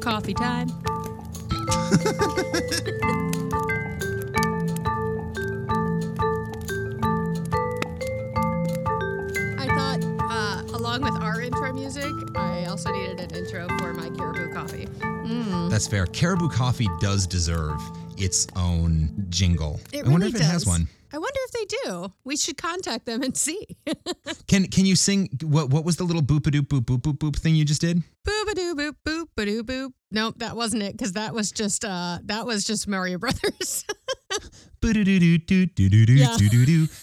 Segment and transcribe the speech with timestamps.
[0.00, 0.68] Coffee time.
[9.58, 14.08] I thought, uh, along with our intro music, I also needed an intro for my
[14.10, 14.86] Caribou coffee.
[14.86, 15.70] Mm.
[15.70, 16.06] That's fair.
[16.06, 17.80] Caribou Coffee does deserve
[18.16, 19.78] its own jingle.
[19.92, 20.88] It I wonder really if it has one.
[21.12, 21.38] I wonder
[21.68, 22.12] do.
[22.24, 23.66] We should contact them and see.
[24.48, 25.28] Can Can you sing?
[25.42, 27.80] What What was the little boop a doop boop boop boop boop thing you just
[27.80, 28.02] did?
[28.26, 29.92] boop a doo boop boop a doo boop.
[30.10, 33.84] Nope, that wasn't it because that was just uh that was just Mario Brothers.
[36.16, 36.36] Yeah.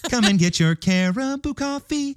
[0.10, 2.16] Come and get your Caribou coffee.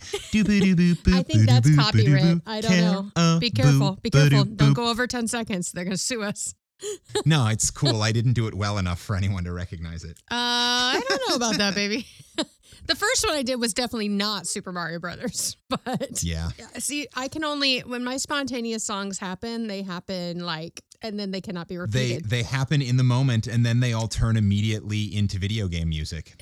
[1.14, 2.40] I think that's copyright.
[2.46, 3.38] I don't know.
[3.40, 3.98] Be careful.
[4.02, 4.44] Be careful.
[4.44, 5.72] Don't go over 10 seconds.
[5.72, 6.54] They're going to sue us.
[7.26, 8.02] No, it's cool.
[8.02, 10.18] I didn't do it well enough for anyone to recognize it.
[10.30, 12.06] Uh, I don't know about that, baby.
[12.86, 16.50] the first one I did was definitely not Super Mario Brothers, but Yeah.
[16.78, 21.40] see, I can only when my spontaneous songs happen, they happen like and then they
[21.40, 22.30] cannot be They repeated.
[22.30, 26.34] they happen in the moment and then they all turn immediately into video game music.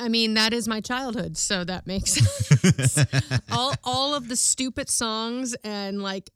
[0.00, 3.04] I mean, that is my childhood, so that makes sense.
[3.50, 6.30] all all of the stupid songs and like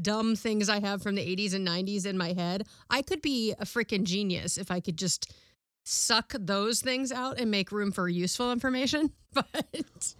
[0.00, 2.66] dumb things I have from the 80s and 90s in my head.
[2.90, 5.32] I could be a freaking genius if I could just
[5.84, 9.12] suck those things out and make room for useful information.
[9.34, 10.14] But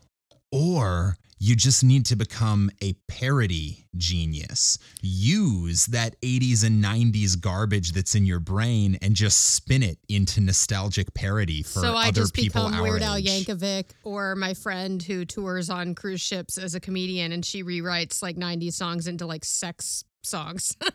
[0.51, 4.79] Or you just need to become a parody genius.
[5.03, 10.41] Use that 80s and 90s garbage that's in your brain and just spin it into
[10.41, 13.21] nostalgic parody for so I just people become Weird Al.
[13.21, 18.23] Yankovic or my friend who tours on cruise ships as a comedian and she rewrites
[18.23, 20.77] like 90s songs into like sex songs.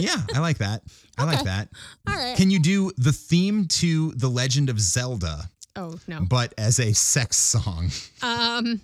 [0.00, 0.80] Yeah, I like that.
[1.18, 1.68] I like that.
[2.08, 2.34] All right.
[2.38, 6.22] Can you do the theme to The Legend of Zelda, oh, no.
[6.26, 7.90] but as a sex song?
[8.22, 8.80] Um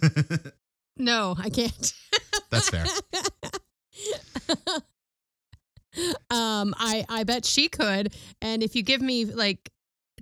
[0.98, 1.94] No, I can't.
[2.50, 2.84] That's fair.
[6.30, 9.70] um, I I bet she could, and if you give me like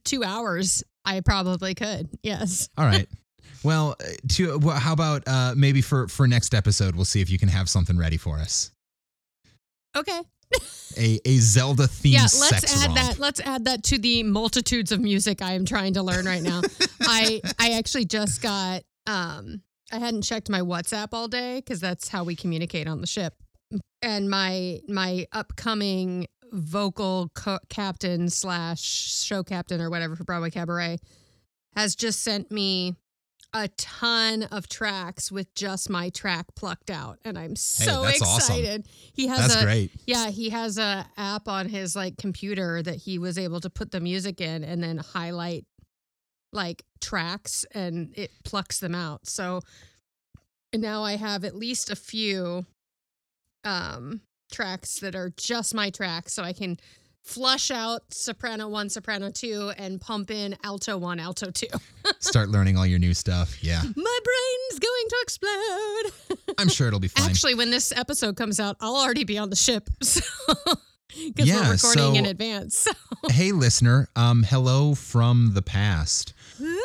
[0.04, 2.08] two hours, I probably could.
[2.22, 2.68] Yes.
[2.78, 3.08] All right.
[3.62, 7.30] Well, uh, to well, how about uh, maybe for for next episode, we'll see if
[7.30, 8.70] you can have something ready for us.
[9.96, 10.20] Okay.
[10.96, 12.12] A a Zelda theme.
[12.14, 12.22] yeah.
[12.22, 12.94] Let's add romp.
[12.94, 13.18] that.
[13.18, 16.62] Let's add that to the multitudes of music I am trying to learn right now.
[17.00, 18.82] I I actually just got.
[19.10, 19.62] Um,
[19.92, 23.34] I hadn't checked my WhatsApp all day because that's how we communicate on the ship.
[24.02, 30.98] And my my upcoming vocal co- captain slash show captain or whatever for Broadway Cabaret
[31.76, 32.96] has just sent me
[33.52, 38.10] a ton of tracks with just my track plucked out, and I'm so awesome.
[38.10, 38.86] excited.
[39.12, 39.90] He has That's a great.
[40.06, 43.90] yeah, he has a app on his like computer that he was able to put
[43.90, 45.64] the music in and then highlight
[46.52, 49.26] like tracks and it plucks them out.
[49.26, 49.60] So
[50.74, 52.66] now I have at least a few
[53.64, 56.78] um tracks that are just my tracks so I can
[57.22, 61.66] flush out soprano 1, soprano 2 and pump in alto 1, alto 2.
[62.18, 63.62] Start learning all your new stuff.
[63.62, 66.56] Yeah, My brain's going to explode.
[66.58, 67.28] I'm sure it'll be fine.
[67.30, 69.88] Actually, when this episode comes out, I'll already be on the ship.
[70.02, 70.22] So
[71.34, 72.78] because Yeah, we're recording in advance.
[72.78, 72.92] So.
[73.30, 74.08] hey, listener.
[74.14, 76.34] Um, hello from the past.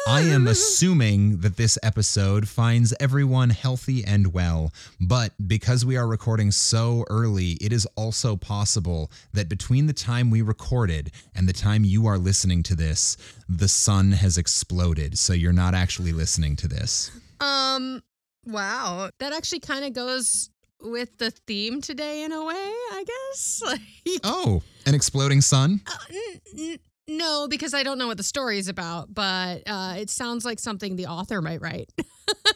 [0.07, 4.71] I am assuming that this episode finds everyone healthy and well,
[5.01, 10.29] but because we are recording so early, it is also possible that between the time
[10.29, 13.17] we recorded and the time you are listening to this,
[13.49, 15.17] the sun has exploded.
[15.17, 17.11] So you're not actually listening to this.
[17.39, 18.01] Um
[18.45, 19.09] wow.
[19.19, 20.49] That actually kind of goes
[20.81, 23.61] with the theme today in a way, I guess.
[23.65, 23.81] Like
[24.23, 25.81] Oh, an exploding sun?
[25.87, 29.95] uh, n- n- no, because I don't know what the story is about, but uh,
[29.97, 31.91] it sounds like something the author might write.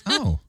[0.08, 0.40] Oh.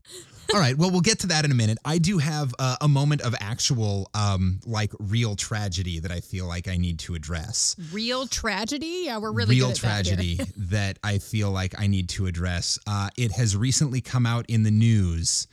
[0.52, 0.76] All right.
[0.76, 1.78] Well, we'll get to that in a minute.
[1.84, 6.46] I do have uh, a moment of actual, um, like real tragedy that I feel
[6.46, 7.76] like I need to address.
[7.92, 9.02] Real tragedy?
[9.04, 12.26] Yeah, we're really real good at that tragedy that, I feel like I need to
[12.26, 12.78] address.
[12.86, 15.46] Uh, it has recently come out in the news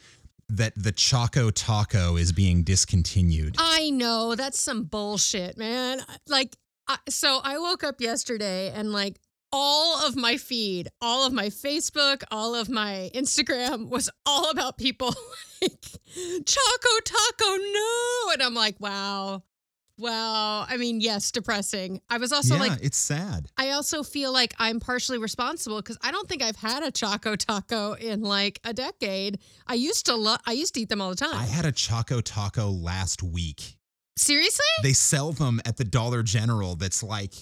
[0.49, 3.55] that the Choco Taco is being discontinued.
[3.59, 5.99] I know that's some bullshit, man.
[6.27, 6.55] Like,
[6.87, 9.19] I, so I woke up yesterday and like
[9.51, 14.77] all of my feed, all of my Facebook, all of my Instagram was all about
[14.77, 15.07] people
[15.61, 18.31] like Choco Taco, no.
[18.33, 19.43] and I'm like, wow,
[19.97, 20.65] wow.
[20.67, 22.01] I mean, yes, depressing.
[22.09, 23.47] I was also yeah, like, it's sad.
[23.57, 27.35] I also feel like I'm partially responsible because I don't think I've had a Choco
[27.35, 29.39] Taco in like a decade.
[29.65, 30.39] I used to love.
[30.45, 31.35] I used to eat them all the time.
[31.35, 33.77] I had a Choco Taco last week.
[34.17, 34.65] Seriously?
[34.83, 37.33] They sell them at the Dollar General that's like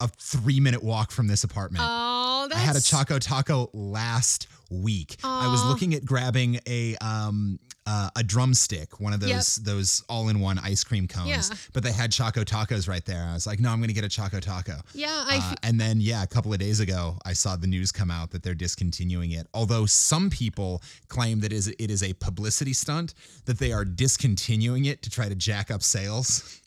[0.00, 1.84] a three minute walk from this apartment.
[1.86, 5.16] Oh, that's I had a Choco Taco last week.
[5.24, 7.58] I was looking at grabbing a um
[7.90, 9.30] uh, a drumstick, one of Yep.
[9.36, 11.56] those those all in one ice cream cones, Yeah.
[11.72, 13.24] but they had Choco Tacos right there.
[13.24, 14.76] I was like, no, I'm going to get a Choco Taco.
[14.92, 15.38] Yeah, I.
[15.38, 18.30] Uh, and then, yeah, a couple of days ago, I saw the news come out
[18.32, 19.46] that they're discontinuing it.
[19.54, 23.14] Although some people claim that is it is a publicity stunt
[23.46, 26.60] that they are discontinuing it to try to jack up sales.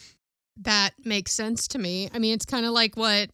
[0.57, 2.09] that makes sense to me.
[2.13, 3.29] I mean, it's kind of like what,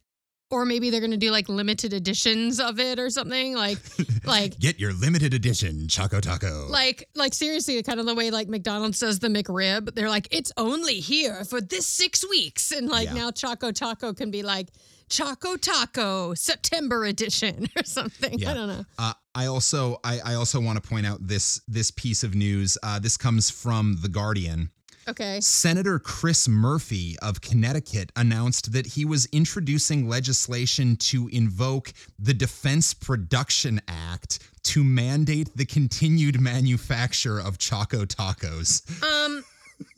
[0.50, 3.54] or maybe they're going to do like limited editions of it or something.
[3.54, 3.78] Like,
[4.24, 6.66] like, Get your limited edition Choco Taco.
[6.70, 9.94] like, like seriously, kind of the way like McDonald's does the McRib.
[9.94, 13.14] They're like, it's only here for this six weeks, and like Yeah.
[13.14, 14.68] now Choco Taco can be like
[15.10, 18.38] Choco Taco September edition or something.
[18.38, 18.50] Yeah.
[18.50, 18.84] I don't know.
[18.98, 22.76] Uh, I also I, I also want to point out this this piece of news.
[22.82, 24.70] Uh, this comes from the Guardian.
[25.08, 25.40] Okay.
[25.40, 32.92] Senator Chris Murphy of Connecticut announced that he was introducing legislation to invoke the Defense
[32.92, 38.82] Production Act to mandate the continued manufacture of Choco Tacos.
[39.02, 39.42] Um,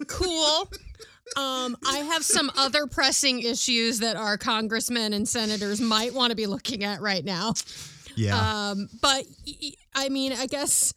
[0.07, 0.71] cool.
[1.37, 6.37] Um, I have some other pressing issues that our congressmen and senators might want to
[6.37, 7.55] be looking at right now.
[8.15, 8.71] Yeah.
[8.71, 9.25] Um, but
[9.95, 10.93] I mean, I guess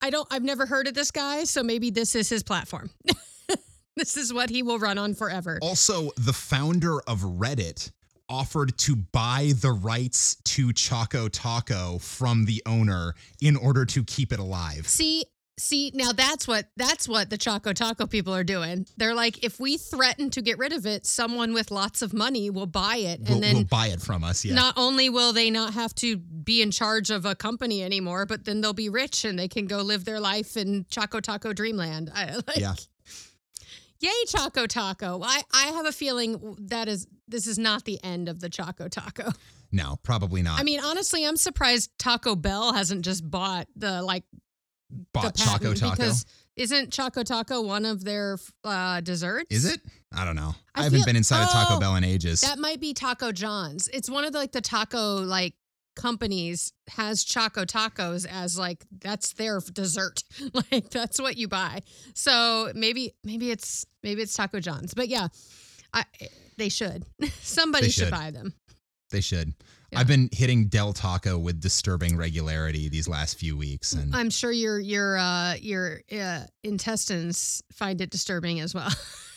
[0.00, 0.28] I don't.
[0.30, 2.90] I've never heard of this guy, so maybe this is his platform.
[3.98, 5.58] this is what he will run on forever.
[5.62, 7.90] also, the founder of Reddit
[8.30, 14.32] offered to buy the rights to Choco Taco from the owner in order to keep
[14.32, 14.86] it alive.
[14.86, 15.24] See,
[15.58, 18.86] see, now that's what that's what the Choco Taco people are doing.
[18.98, 22.50] They're like, if we threaten to get rid of it, someone with lots of money
[22.50, 24.44] will buy it, and We'll, then we'll buy it from us.
[24.44, 24.54] Yeah.
[24.54, 28.44] not only will they not have to be in charge of a company anymore, but
[28.44, 32.10] then they'll be rich and they can go live their life in Choco Taco Dreamland.
[32.14, 32.74] I, like, yeah.
[34.00, 35.20] Yay, Choco Taco.
[35.22, 38.88] I, I have a feeling that is this is not the end of the Choco
[38.88, 39.30] Taco.
[39.70, 40.58] No, probably not.
[40.58, 44.24] I mean, honestly, I'm surprised Taco Bell hasn't just bought the like
[45.12, 45.96] bought the Choco Taco.
[45.96, 46.24] because
[46.56, 49.54] isn't Choco Taco one of their uh, desserts?
[49.54, 49.80] Is it?
[50.12, 50.54] I don't know.
[50.74, 52.40] I, I haven't feel- been inside a Taco oh, Bell in ages.
[52.40, 53.88] That might be Taco John's.
[53.88, 55.54] It's one of the, like the taco like
[55.98, 60.22] companies has Choco Tacos as like that's their dessert.
[60.72, 61.82] like that's what you buy.
[62.14, 64.94] So maybe maybe it's maybe it's Taco John's.
[64.94, 65.28] But yeah,
[65.92, 66.04] I
[66.56, 67.04] they should.
[67.42, 68.04] Somebody They should.
[68.04, 68.10] should.
[68.10, 68.54] buy them.
[69.10, 69.52] they should.
[69.92, 70.00] Yeah.
[70.00, 74.52] I've been hitting Del Taco with disturbing regularity these last few weeks, and I'm sure
[74.52, 78.90] your your uh your uh, intestines find it disturbing as well.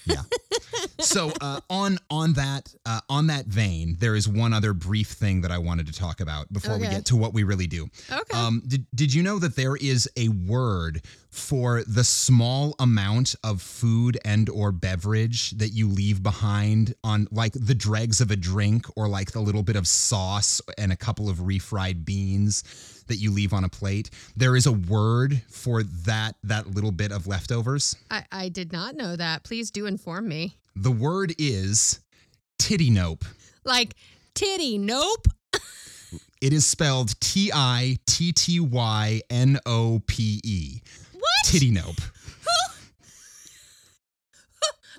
[0.99, 5.41] so uh, on on that uh, on that vein, there is one other brief thing
[5.41, 7.87] that I wanted to talk about before we get to what we really do.
[8.11, 8.37] okay.
[8.37, 11.01] Um, did, did you know that there is a word
[11.31, 17.53] for the small amount of food and or beverage that you leave behind on like
[17.53, 21.29] the dregs of a drink or like the little bit of sauce and a couple
[21.29, 24.09] of refried beans that you leave on a plate?
[24.35, 27.95] There is a word for that that little bit of leftovers.
[28.09, 29.43] I, I did not know that.
[29.43, 30.57] Please do inform me.
[30.75, 32.01] The word is
[32.59, 33.23] titty nope.
[33.63, 33.95] Like
[34.33, 35.27] titty, nope.
[36.41, 40.81] It is spelled T I T T Y N O P E.
[41.45, 41.95] Titty nope.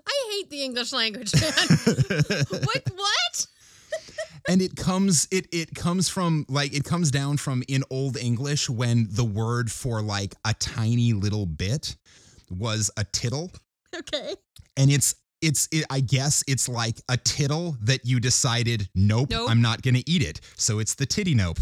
[0.07, 1.53] I hate the English language, man.
[2.65, 2.83] what?
[2.95, 3.47] What?
[4.49, 8.69] and it comes it it comes from like it comes down from in old english
[8.69, 11.95] when the word for like a tiny little bit
[12.51, 13.51] was a tittle
[13.95, 14.35] Okay.
[14.77, 19.49] and it's it's it, i guess it's like a tittle that you decided nope, Nope.
[19.51, 21.59] i'm not gonna eat it so it's the titty nope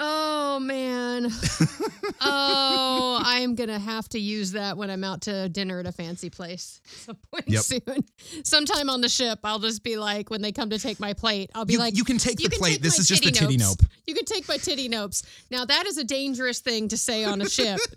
[0.00, 1.26] Oh man.
[2.20, 6.30] oh, I'm gonna have to use that when I'm out to dinner at a fancy
[6.30, 7.62] place some point Yep.
[7.62, 8.04] soon.
[8.44, 11.50] Sometime on the ship, I'll just be like, when they come to take my plate,
[11.54, 13.22] I'll be you, like, you can take "You the can plate take this is just
[13.24, 15.24] the titty nope You can take my titty nopes.
[15.50, 17.80] Now that is a dangerous thing to say on a ship.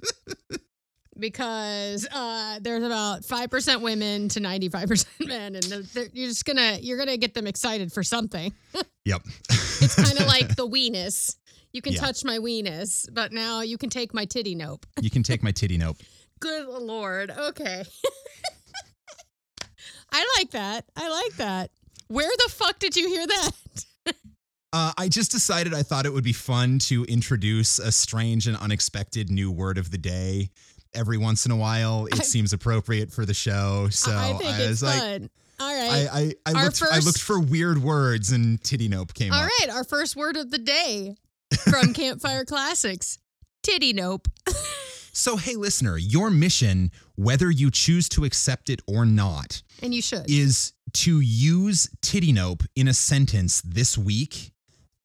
[1.19, 6.07] Because uh, there's about five percent women to ninety five percent men, and they're, they're,
[6.13, 8.51] you're just gonna you're gonna get them excited for something.
[9.05, 11.35] yep It's kind of like the weenus.
[11.73, 12.01] You can Yeah.
[12.01, 14.85] touch my weenus, but now you can take my titty nope.
[15.01, 15.97] you can take my titty nope
[16.39, 17.31] Good lord.
[17.31, 17.83] Okay.
[20.11, 20.85] I like that.
[20.95, 21.71] I like that.
[22.07, 23.51] Where the fuck did you hear that?
[24.73, 28.55] Uh, I just decided I thought it would be fun to introduce a strange and
[28.55, 30.49] unexpected new word of the day
[30.93, 32.05] every once in a while.
[32.05, 33.89] It I- seems appropriate for the show.
[33.91, 35.29] So I think was it's like, fun.
[35.59, 36.07] All right.
[36.09, 39.49] I, I, I, looked, I looked for weird words and titty nope came All up.
[39.59, 41.17] right, our first word of the day
[41.69, 43.17] from Campfire Classics.
[43.63, 44.27] Titty nope.
[45.13, 50.01] So, hey, listener, your mission, whether you choose to accept it or not, And you
[50.01, 50.29] should.
[50.29, 54.51] is to use titty nope in a sentence this week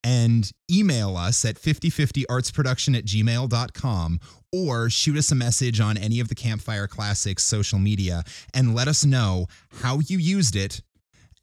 [0.04, 4.20] and email us at 5050artsproduction at gmail.com
[4.52, 8.22] or shoot us a message on any of the Campfire Classics social media
[8.54, 9.46] and let us know
[9.82, 10.82] how you used it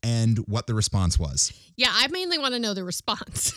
[0.01, 1.51] and what the response was.
[1.75, 3.53] Yeah, I mainly want to know the response.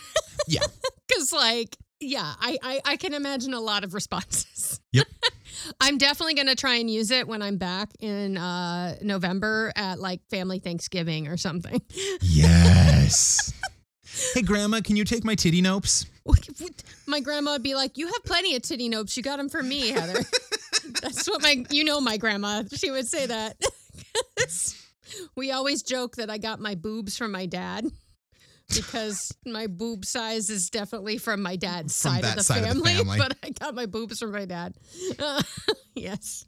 [0.49, 0.61] Yeah.
[1.07, 4.81] Because, like, yeah, I, I, I can imagine a lot of responses.
[4.93, 5.07] Yep.
[5.81, 9.99] I'm definitely going to try and use it when I'm back in uh, November at
[9.99, 11.83] like family Thanksgiving or something.
[12.23, 13.53] Yes.
[14.35, 16.07] hey, Grandma, can you take my titty nopes?
[17.07, 19.17] my grandma would be like, You have plenty of titty nopes.
[19.17, 20.21] You got them for me, Heather.
[21.03, 23.57] That's what my, you know, my grandma, she would say that.
[25.37, 27.87] we always joke that I got my boobs from my dad.
[28.75, 32.63] Because my boob size is definitely from my dad's From side, of the, side of
[32.63, 33.19] the family, family.
[33.19, 34.75] but I got my boobs from my dad.
[35.19, 35.43] Uh,
[35.95, 36.47] yes.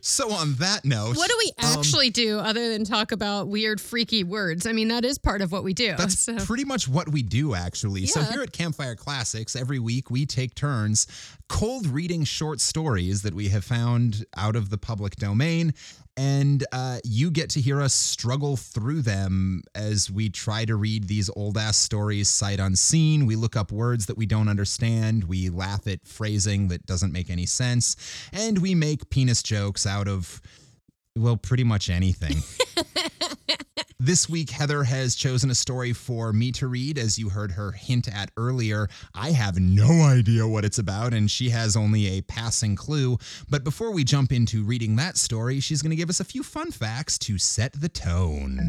[0.00, 3.80] So, on that note, What do we um, actually do other than talk about weird,
[3.80, 4.64] freaky words?
[4.64, 5.96] I mean, that is part of what we do.
[5.96, 6.36] That's so.
[6.36, 8.06] pretty much what we do, actually.
[8.06, 11.06] So, here at Campfire Classics, every week we take turns
[11.48, 15.74] cold reading short stories that we have found out of the public domain.
[16.16, 21.08] And uh, you get to hear us struggle through them as we try to read
[21.08, 23.26] these old ass stories sight unseen.
[23.26, 25.24] We look up words that we don't understand.
[25.24, 27.96] We laugh at phrasing that doesn't make any sense.
[28.32, 30.40] And we make penis jokes out of,
[31.16, 32.36] well, pretty much anything.
[33.98, 36.98] This week, Heather has chosen a story for me to read.
[36.98, 41.30] As you heard her hint at earlier, I have no idea what it's about, and
[41.30, 43.16] she has only a passing clue.
[43.48, 46.42] But before we jump into reading that story, she's going to give us a few
[46.42, 48.68] fun facts to set the tone.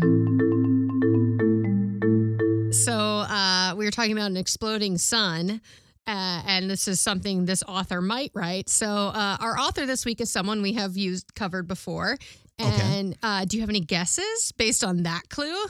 [2.71, 5.59] So uh, we were talking about an exploding sun.
[6.07, 8.69] Uh, and this is something this author might write.
[8.69, 12.17] So uh, our author this week is someone we have used covered before.
[12.59, 12.99] Okay.
[12.99, 15.65] And uh, do you have any guesses based on that clue?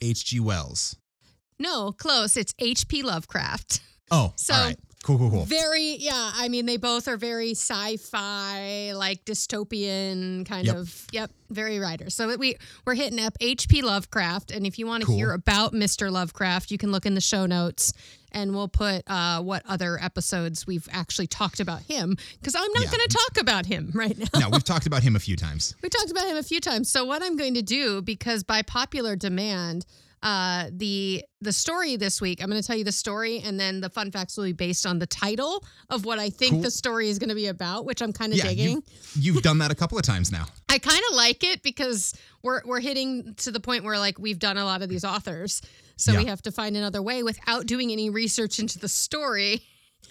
[0.00, 0.38] H.G.
[0.40, 0.96] Wells.
[1.58, 2.36] No, close.
[2.36, 3.02] It's H.P.
[3.02, 3.80] Lovecraft.
[4.10, 4.78] Oh, So- all right.
[5.04, 5.44] Cool, cool, cool.
[5.44, 6.32] Very, yeah.
[6.34, 10.76] I mean, they both are very sci-fi, like dystopian kind Yep.
[10.76, 11.06] of.
[11.12, 12.14] Yep, very writers.
[12.14, 13.82] So we we're hitting up H.P.
[13.82, 15.16] Lovecraft, and if you want to Cool.
[15.16, 16.10] hear about Mr.
[16.10, 17.92] Lovecraft, you can look in the show notes,
[18.32, 22.16] and we'll put uh, what other episodes we've actually talked about him.
[22.40, 22.90] Because I'm not Yeah.
[22.90, 24.40] going to talk about him right now.
[24.40, 25.74] Now, we've talked about him a few times.
[25.82, 26.90] We talked about him a few times.
[26.90, 29.86] So what I'm going to do, because by popular demand,
[30.22, 33.80] uh, the the story this week, I'm going to tell you the story, and then
[33.80, 36.62] the fun facts will be based on the title of what I think Cool.
[36.62, 38.82] the story is going to be about, which I'm kind of Yeah, digging.
[39.14, 40.46] you've, you've done that a couple of times now.
[40.68, 44.38] I kind of like it because we're we're hitting to the point where like we've
[44.38, 45.62] done a lot of these authors,
[45.96, 49.62] so we have to find another way without doing any research into the story.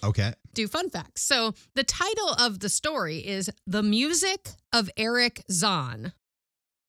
[0.04, 0.32] Okay.
[0.54, 1.22] Do fun facts.
[1.22, 6.12] So the title of the story is "The Music of Erich Zann."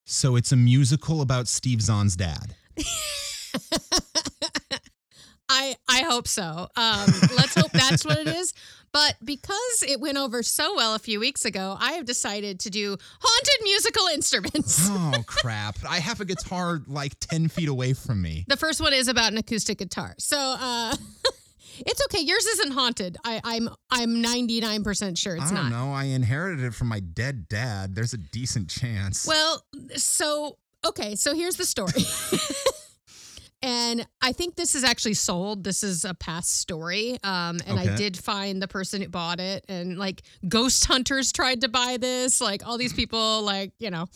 [0.05, 2.55] So it's a musical about Steve Zahn's dad.
[5.51, 6.43] I I hope so.
[6.75, 8.53] Um, let's hope that's what it is.
[8.91, 12.69] But because it went over so well a few weeks ago, I have decided to
[12.71, 14.87] do haunted musical instruments.
[14.89, 15.77] Oh, crap.
[15.87, 18.45] I have a guitar like 10 feet away from me.
[18.47, 20.15] The first one is about an acoustic guitar.
[20.17, 20.95] So uh,
[21.85, 22.23] it's okay.
[22.23, 23.17] Yours isn't haunted.
[23.23, 25.71] I, I'm I'm 99% sure it's I don't not.
[25.71, 25.91] know.
[25.93, 27.93] I inherited it from my dead dad.
[27.95, 29.27] There's a decent chance.
[29.27, 29.63] Well,
[29.95, 31.91] so okay, so here's the story.
[33.61, 35.63] and I think this is actually sold.
[35.63, 37.17] This is a past story.
[37.23, 39.65] Um, and I did find the person who bought it.
[39.67, 42.39] And like ghost hunters tried to buy this.
[42.39, 44.07] Like all these people, like, you know.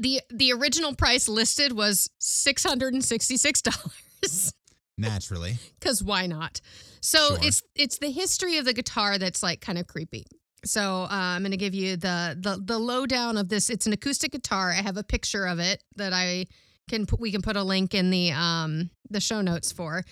[0.00, 4.52] The the original price listed was six hundred and sixty six dollars.
[4.96, 5.58] Naturally.
[5.80, 6.60] Cause why not?
[7.00, 7.38] So Sure.
[7.42, 10.26] it's it's the history of the guitar that's like kind of creepy.
[10.64, 13.70] So uh, I'm going to give you the the the lowdown of this.
[13.70, 14.70] It's an acoustic guitar.
[14.70, 16.46] I have a picture of it that I
[16.88, 17.20] can put.
[17.20, 20.04] We can put a link in the um the show notes for.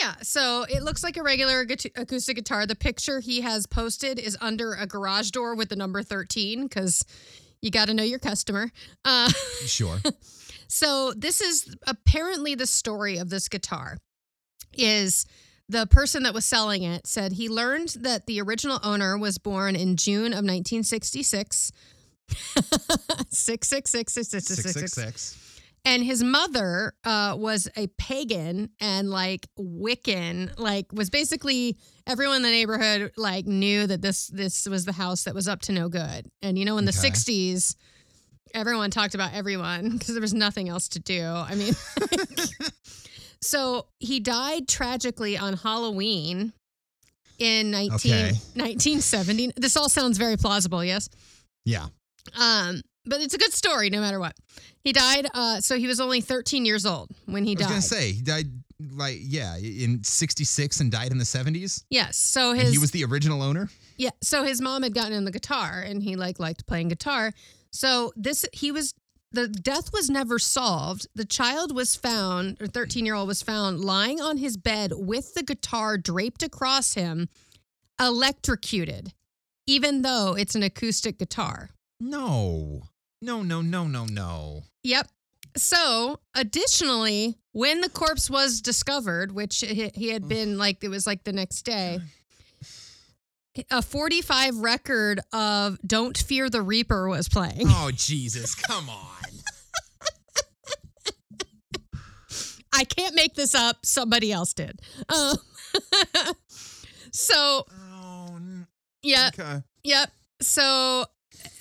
[0.00, 2.64] Yeah, so it looks like a regular gu- acoustic guitar.
[2.64, 7.04] The picture he has posted is under a garage door with the number 13 because
[7.60, 8.70] you got to know your customer.
[9.04, 9.30] Uh,
[9.66, 9.98] Sure.
[10.68, 13.98] so this is apparently the story of this guitar.
[14.72, 15.26] Is
[15.70, 19.76] the person that was selling it said he learned that the original owner was born
[19.76, 21.72] in June of 1966.
[23.30, 25.36] 666 666.
[25.84, 32.42] And his mother uh, was a pagan and like Wiccan, like was basically everyone in
[32.42, 35.88] the neighborhood like knew that this this was the house that was up to no
[35.88, 36.30] good.
[36.42, 37.10] And you know, in the Okay.
[37.10, 37.76] '60s,
[38.52, 41.24] everyone talked about everyone because there was nothing else to do.
[41.24, 41.72] I mean,
[43.42, 46.52] so he died tragically on Halloween
[47.38, 48.28] in 19, Okay.
[48.54, 49.52] 1970.
[49.56, 51.08] This all sounds very plausible, yes?
[51.64, 51.86] Yeah.
[52.38, 54.34] Um, but it's a good story no matter what.
[54.84, 57.70] He died, uh, so he was only 13 years old when he died.
[57.70, 57.94] I was died.
[57.96, 58.46] gonna say he died
[58.94, 61.84] like yeah in '66 and died in the '70s.
[61.90, 62.16] yes.
[62.16, 63.68] So And he was the original owner.
[63.98, 67.32] yeah, so his mom had gotten in the guitar and he like liked playing guitar.
[67.72, 68.94] So this he was
[69.32, 71.06] the death was never solved.
[71.14, 75.34] The child was found, or 13 year old was found lying on his bed with
[75.34, 77.28] the guitar draped across him,
[78.00, 79.12] electrocuted,
[79.66, 81.70] even though it's an acoustic guitar.
[82.00, 82.82] No,
[83.22, 84.62] no, no, no, no, no.
[84.82, 85.08] Yep.
[85.56, 91.06] So, additionally, when the corpse was discovered, which he, he had been like, it was
[91.06, 92.00] like the next day,
[93.70, 97.66] a 45 record of Don't Fear the Reaper was playing.
[97.66, 98.98] Oh Jesus, come on.
[102.72, 103.84] I can't make this up.
[103.84, 104.80] Somebody else did.
[105.08, 105.36] Um,
[107.12, 107.64] so,
[108.02, 108.38] Oh,
[109.02, 109.62] yeah, okay.
[109.84, 110.10] Yep.
[110.42, 111.04] So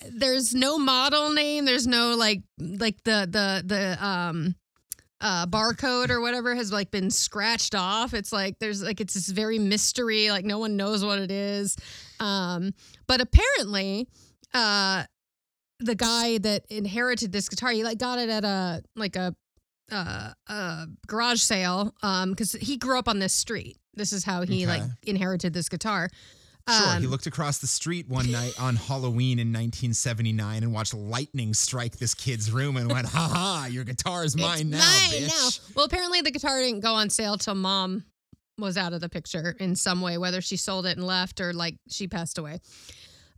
[0.09, 1.65] there's no model name.
[1.65, 4.55] There's no like like the the the um
[5.21, 8.13] uh barcode or whatever has like been scratched off.
[8.13, 10.29] It's like there's like it's this very mystery.
[10.31, 11.75] Like no one knows what it is.
[12.19, 12.73] Um,
[13.07, 14.07] but apparently,
[14.53, 15.03] uh,
[15.79, 19.35] the guy that inherited this guitar, he like got it at a like a
[19.91, 23.77] uh, a garage sale um because he grew up on this street.
[23.95, 26.09] This is how he like inherited this guitar.
[26.71, 30.93] Sure, he Um, looked across the street one night on Halloween in 1979 and watched
[30.93, 34.77] lightning strike this kid's room and went, "Ha ha, your guitar is mine It's now,
[34.79, 35.73] mine bitch." now.
[35.75, 38.05] Well, apparently the guitar didn't go on sale till mom
[38.57, 41.53] was out of the picture in some way, whether she sold it and left or
[41.53, 42.59] like she passed away.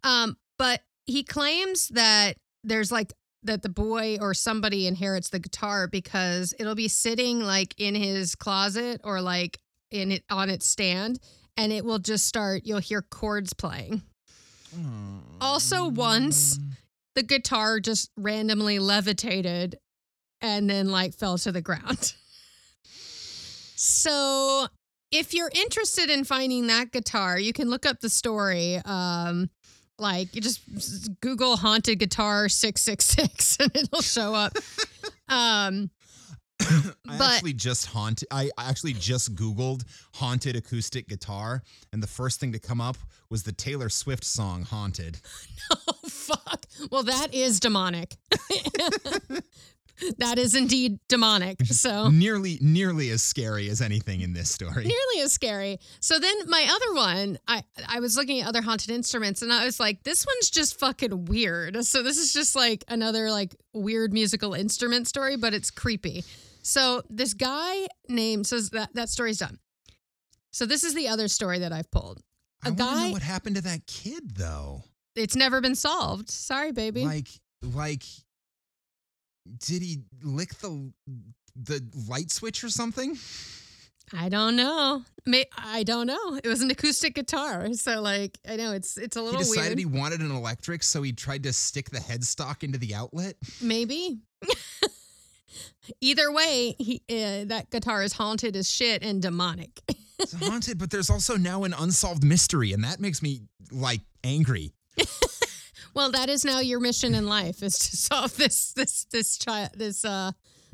[0.03, 5.87] Um, but he claims that there's like that the boy or somebody inherits the guitar
[5.87, 11.19] because it'll be sitting like in his closet or like in it on its stand
[11.61, 14.01] and it will just start you'll hear chords playing.
[15.39, 16.57] Also once
[17.13, 19.77] the guitar just randomly levitated
[20.41, 22.13] and then like fell to the ground.
[23.75, 24.65] so,
[25.11, 28.77] if you're interested in finding that guitar, you can look up the story.
[28.85, 29.49] Um,
[29.99, 30.61] like you just
[31.21, 34.57] Google haunted guitar 666 and it'll show up.
[35.29, 35.91] um,
[37.09, 38.27] I But- actually just haunted.
[38.31, 39.83] I actually just Googled
[40.15, 41.61] haunted acoustic guitar,
[41.93, 42.97] and the first thing to come up
[43.29, 45.19] was the Taylor Swift song "Haunted."
[45.71, 46.65] oh, fuck.
[46.91, 48.15] Well, that is demonic.
[50.17, 51.61] that is indeed demonic.
[51.65, 54.83] So, Nearly, nearly as scary as anything in this story.
[54.85, 55.79] nearly as scary.
[55.99, 59.63] So then my other one, I I was looking at other haunted instruments and I
[59.63, 61.85] was like, this one's just fucking weird.
[61.85, 66.23] So this is just like another like weird musical instrument story, but it's creepy.
[66.61, 69.59] So this guy named so that that story's done.
[70.51, 72.21] So this is the other story that I've pulled.
[72.63, 74.83] I A to guy- know what happened to that kid, though.
[75.15, 76.29] It's never been solved.
[76.29, 77.03] Sorry, baby.
[77.05, 77.27] Like,
[77.61, 78.03] like,
[79.59, 80.91] did he lick the
[81.55, 83.17] the light switch or something?
[84.13, 85.03] I don't know.
[85.25, 86.35] May, I don't know.
[86.43, 89.39] It was an acoustic guitar, so like I know it's it's a little.
[89.39, 89.79] He decided weird.
[89.79, 93.35] he wanted an electric, so he tried to stick the headstock into the outlet.
[93.61, 94.19] Maybe.
[95.99, 99.81] Either way, he uh, that guitar is haunted as shit and demonic.
[100.19, 104.71] It's haunted, but there's also now an unsolved mystery, and that makes me like angry.
[105.95, 109.69] well, that is now your mission in life is to solve this this this child
[109.75, 110.31] this uh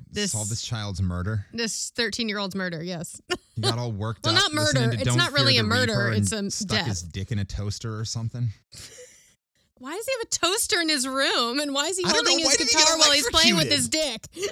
[0.09, 1.45] this Solve this child's murder.
[1.53, 2.81] this 13 year old's murder.
[2.83, 3.21] Yes.
[3.55, 4.43] He got all worked Well, up.
[4.53, 4.93] Well, not murder.
[4.93, 6.11] It's Don't really a murder.
[6.11, 8.49] It's a stuck his dick in a toaster or something.
[9.79, 11.59] Why does he have a toaster in his room?
[11.59, 14.25] And why is he holding his did he guitar while he's playing with his dick?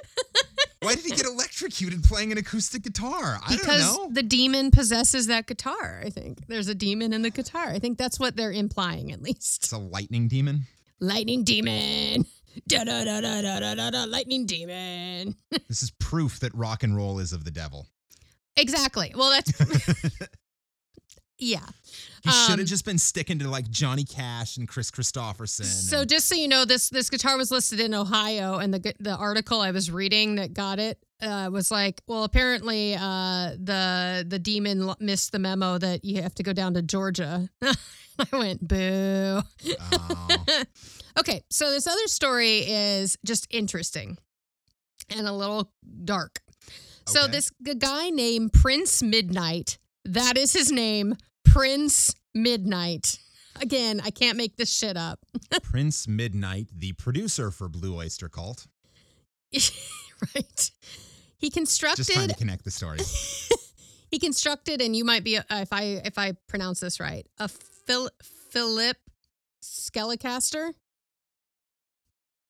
[0.82, 3.40] Why did he get electrocuted playing an acoustic guitar?
[3.44, 4.14] I because don't know.
[4.14, 6.00] the demon possesses that guitar.
[6.06, 7.70] I think there's a demon in the guitar.
[7.70, 9.64] I think that's what they're implying, at least.
[9.64, 10.68] It's a lightning demon.
[11.00, 12.26] Lightning demon.
[12.68, 14.04] Da da da da da da da da.
[14.06, 15.36] Lightning demon.
[15.68, 17.88] This is proof that rock and roll is of the devil.
[18.56, 19.12] Exactly.
[19.16, 19.52] Well, that's
[21.46, 21.66] yeah.
[22.24, 25.64] He should Um, have just been sticking to like Johnny Cash and Kris Kristofferson.
[25.66, 28.94] So and- just so you know, this this guitar was listed in Ohio, and the
[29.00, 34.26] the article I was reading that got it uh, was like, well, apparently uh, the
[34.28, 37.48] the demon l- missed the memo that you have to go down to Georgia.
[37.62, 39.42] I went boo.
[39.92, 40.28] Oh.
[41.20, 44.18] okay, so this other story is just interesting.
[45.16, 45.72] and a little
[46.06, 46.40] dark.
[47.08, 51.16] So this guy named Prince Midnight, that is his name,
[51.56, 53.18] Prince Midnight.
[53.62, 55.20] Again, I can't make this shit up.
[55.64, 58.68] Prince Midnight, the producer for Blue Oyster Cult.
[60.36, 60.72] right.
[61.38, 62.04] He constructed.
[62.04, 63.50] Just trying to connect the stories.
[64.12, 67.48] he constructed and you might be uh, if I if I pronounce this right, a
[67.48, 68.98] Phil, Philip
[69.64, 70.74] Skellicaster.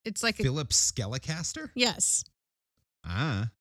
[0.04, 1.70] It's like a Philip Skellicaster?
[1.76, 2.24] yes.
[3.06, 3.52] Ah,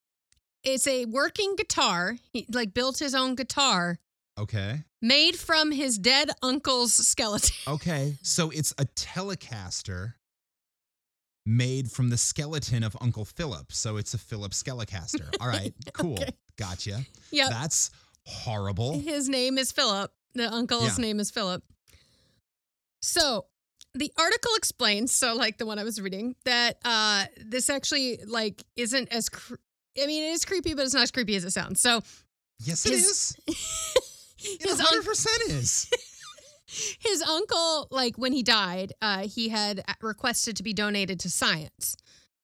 [0.63, 2.17] It's a working guitar.
[2.33, 3.99] He like built his own guitar
[4.39, 4.85] okay.
[5.03, 7.55] made from his dead uncle's skeleton.
[7.69, 8.17] Okay.
[8.23, 10.15] So it's a Telecaster
[11.47, 13.73] made from the skeleton of Uncle Philip.
[13.73, 15.29] So it's a Philip Skellicaster.
[15.41, 16.15] All right, cool.
[16.15, 16.31] Okay.
[16.59, 17.05] Gotcha.
[17.31, 17.49] Yeah.
[17.51, 17.91] That's
[18.27, 18.99] horrible.
[19.01, 20.11] His name is Philip.
[20.35, 21.05] The uncle's Yeah.
[21.05, 21.63] name is Philip.
[23.03, 23.47] So
[23.95, 28.65] the article explains, so like the one I was reading, that uh this actually like
[28.77, 29.55] isn't as cr-
[30.03, 31.81] I mean, it is creepy, but it's not as creepy as it sounds.
[31.81, 32.03] So
[32.61, 34.01] Yes, it his- is.
[34.45, 35.91] It his, 100% is.
[37.01, 41.97] his uncle, like when he died, uh, he had requested to be donated to science.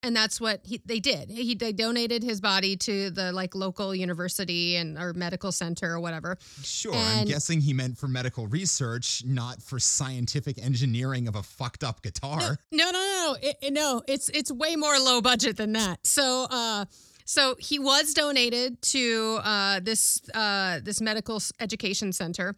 [0.03, 1.29] And that's what he, they did.
[1.31, 6.01] He they donated his body to the like local university and or medical center or
[6.01, 6.39] whatever.
[6.63, 6.95] Sure.
[6.95, 12.01] I'm guessing he meant for medical research, not for scientific engineering of a fucked up
[12.01, 12.59] guitar.
[12.73, 13.37] No, no, no, no.
[13.43, 16.07] It- no, it's it's way more low budget than that.
[16.07, 16.87] So, uh,
[17.31, 22.57] so he was donated to uh, this uh, this medical education center.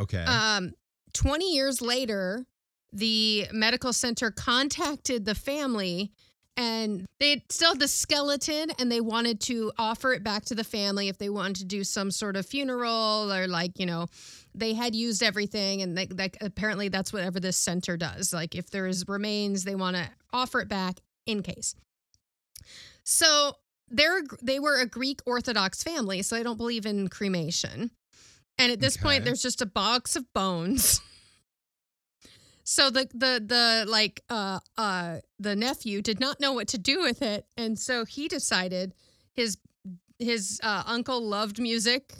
[0.00, 0.24] Okay.
[0.24, 0.72] Um,
[1.12, 2.44] Twenty years later,
[2.92, 6.10] the medical center contacted the family.
[6.56, 10.62] And they still had the skeleton, and they wanted to offer it back to the
[10.62, 14.06] family if they wanted to do some sort of funeral or, like, you know,
[14.54, 18.70] they had used everything and like, like apparently that's whatever this center does like if
[18.70, 21.74] there's remains they want to offer it back in case
[23.02, 23.56] so
[23.88, 27.90] they're they were a greek orthodox family so they don't believe in cremation.
[28.58, 31.00] And at this point there's just a box of bones.
[32.64, 37.02] So the the the like uh uh the nephew did not know what to do
[37.02, 38.94] with it and so he decided
[39.34, 39.58] his
[40.18, 42.14] his uh, uncle loved music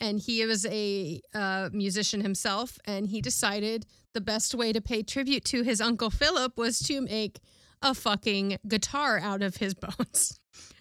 [0.00, 5.02] and he was a uh, musician himself and he decided the best way to pay
[5.02, 7.40] tribute to his uncle philip was to make
[7.82, 10.37] a fucking guitar out of his bones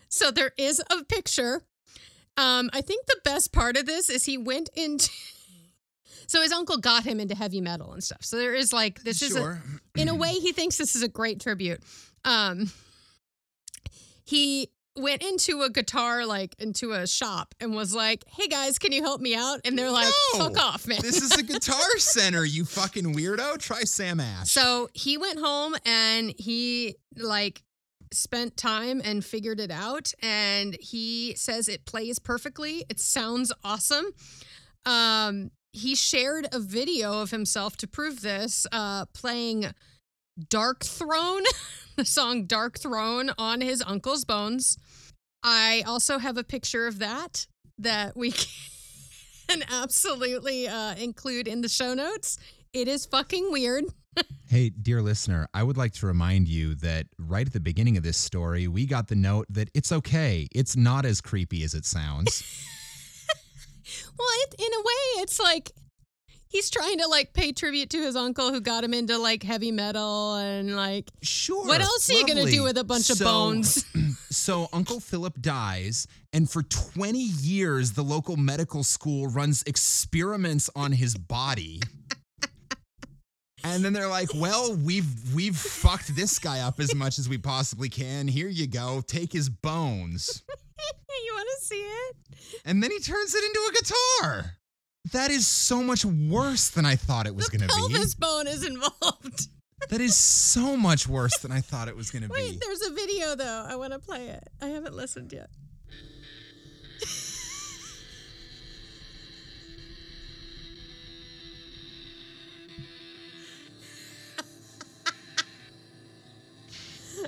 [0.10, 1.62] so there is a picture
[2.38, 5.10] um, i think the best part of this is he went into
[6.28, 9.22] so his uncle got him into heavy metal and stuff so there is like this
[9.22, 9.62] is a,
[9.96, 11.82] in a way he thinks this is a great tribute
[12.26, 12.70] um
[14.26, 18.91] he went into a guitar like into a shop and was like hey guys can
[18.91, 20.39] you help me out and they're like No.
[20.39, 23.60] fuck off man this is a guitar center, you fucking weirdo.
[23.60, 24.50] Try Sam Ash.
[24.50, 27.62] so he went home and he like
[28.13, 32.86] spent time and figured it out and he says it plays perfectly.
[32.89, 34.06] It sounds awesome.
[34.86, 39.67] Um he shared a video of himself to prove this uh playing
[40.50, 41.43] dark throne
[41.98, 44.78] the song dark throne on his uncle's bones.
[45.43, 47.48] I also have a picture of that
[47.80, 48.32] that we
[49.50, 52.38] can absolutely uh include in the show notes.
[52.74, 53.86] It is fucking weird
[54.50, 58.04] Hey, dear listener, I would like to remind you that right at the beginning of
[58.04, 60.48] this story, we got the note that it's okay.
[60.56, 62.43] It's not as creepy as it sounds.
[64.20, 65.72] Well, it, in a way, it's like
[66.50, 69.72] he's trying to like pay tribute to his uncle who got him into like heavy
[69.72, 71.65] metal and like Sure.
[71.65, 72.52] what else are you gonna lovely.
[72.58, 73.86] do with a bunch of So- bones?
[74.30, 80.91] So Uncle Philip dies, and for 20 years, the local medical school runs experiments on
[80.91, 81.80] his body.
[83.74, 87.38] And then they're like, "Well, we've we've fucked this guy up as much as we
[87.38, 88.28] possibly can.
[88.28, 89.02] Here you go.
[89.06, 90.44] Take his bones."
[91.26, 92.16] you want to see it?
[92.66, 94.54] And then he turns it into a guitar.
[95.14, 97.74] That is so much worse than I thought it was going to be.
[97.74, 99.48] pelvis bone is involved.
[99.90, 102.34] That is so much worse than I thought it was going to be.
[102.34, 103.66] Wait, there's a video though.
[103.68, 104.44] I want to play it.
[104.62, 105.50] I haven't listened yet.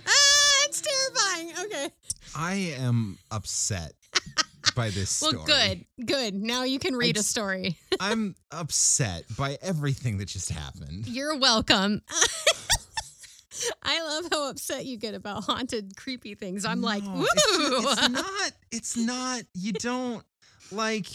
[0.08, 1.66] Ah, it's terrifying.
[1.66, 1.90] Okay.
[2.36, 3.94] I am upset
[4.76, 5.46] by this Well, story.
[5.98, 6.06] good.
[6.06, 6.34] Good.
[6.36, 7.78] Now you can read a story.
[8.00, 11.08] I'm upset by everything that just happened.
[11.08, 12.02] You're welcome.
[13.84, 16.64] I love how upset you get about haunted, creepy things.
[16.66, 17.26] I'm like, woo.
[17.28, 18.52] It's, it's not.
[18.72, 19.42] It's not.
[19.54, 20.24] You don't
[20.72, 21.08] like.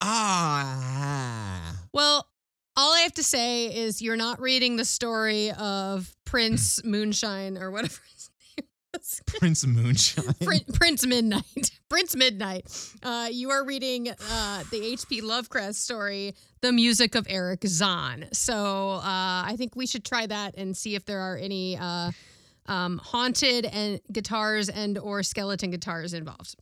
[0.00, 1.74] Ah.
[1.92, 2.26] well,
[2.76, 7.70] all I have to say is you're not reading the story of Prince Moonshine or
[7.70, 9.22] whatever his name yes.
[9.26, 10.34] Prince Moonshine.
[10.44, 11.70] Prin- Prince Midnight.
[11.88, 12.66] Prince Midnight.
[13.02, 15.22] Uh, you are reading uh, the H.P.
[15.22, 18.26] Lovecraft story, The Music of Erich Zann.
[18.32, 22.10] So uh, I think we should try that and see if there are any uh,
[22.66, 26.56] um, haunted and guitars and or skeleton guitars involved.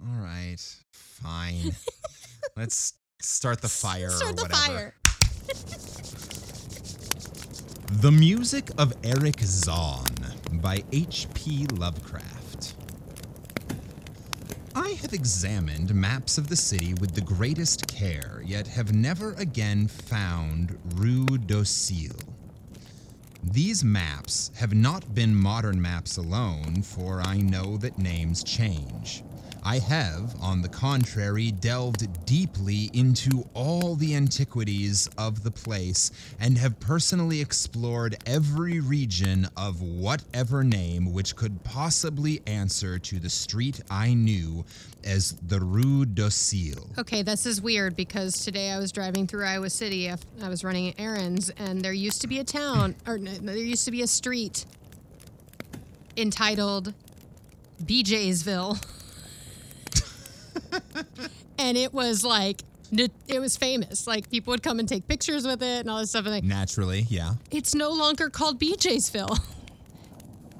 [0.00, 0.56] All right,
[0.92, 1.72] fine.
[2.56, 4.94] Let's start the fire Start or the fire.
[7.86, 10.06] The Music of Erich Zann
[10.54, 11.66] by H.P.
[11.66, 12.74] Lovecraft.
[14.74, 19.86] I have examined maps of the city with the greatest care, yet have never again
[19.86, 22.16] found Rue d'Auseil.
[23.42, 29.22] These maps have not been modern maps alone, for I know that names change.
[29.66, 36.58] I have, on the contrary, delved deeply into all the antiquities of the place and
[36.58, 43.80] have personally explored every region of whatever name which could possibly answer to the street
[43.88, 44.66] I knew
[45.02, 46.90] as the Rue d'Auseil.
[46.98, 50.10] Okay, this is weird because today I was driving through Iowa City.
[50.10, 53.90] I was running errands, and there used to be a town, or there used to
[53.90, 54.66] be a street
[56.18, 56.92] entitled
[57.82, 58.84] BJ'sville.
[61.58, 62.62] and it was like,
[62.92, 64.06] it was famous.
[64.06, 66.24] Like, people would come and take pictures with it and all this stuff.
[66.26, 67.34] And like, Naturally, yeah.
[67.50, 69.38] it's no longer called BJ'sville.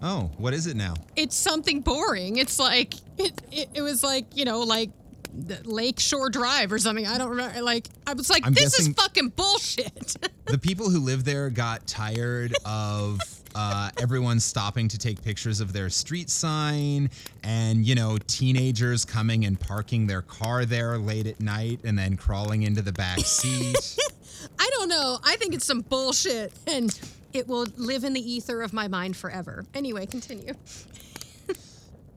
[0.06, 0.92] Oh, what is it now?
[1.16, 2.36] it's something boring.
[2.36, 4.90] It's like it, it, it was like you know like
[5.32, 7.06] the Lake Shore Drive or something.
[7.06, 7.62] I don't remember.
[7.62, 10.16] Like I was like, I'm this is fucking bullshit.
[10.44, 13.18] the people who live there got tired of
[13.54, 17.10] uh, everyone stopping to take pictures of their street sign
[17.42, 22.16] and you know teenagers coming and parking their car there late at night and then
[22.16, 23.96] crawling into the back seat
[24.58, 25.18] I don't know.
[25.24, 26.98] I think it's some bullshit, and
[27.32, 29.64] it will live in the ether of my mind forever.
[29.74, 30.54] Anyway, continue.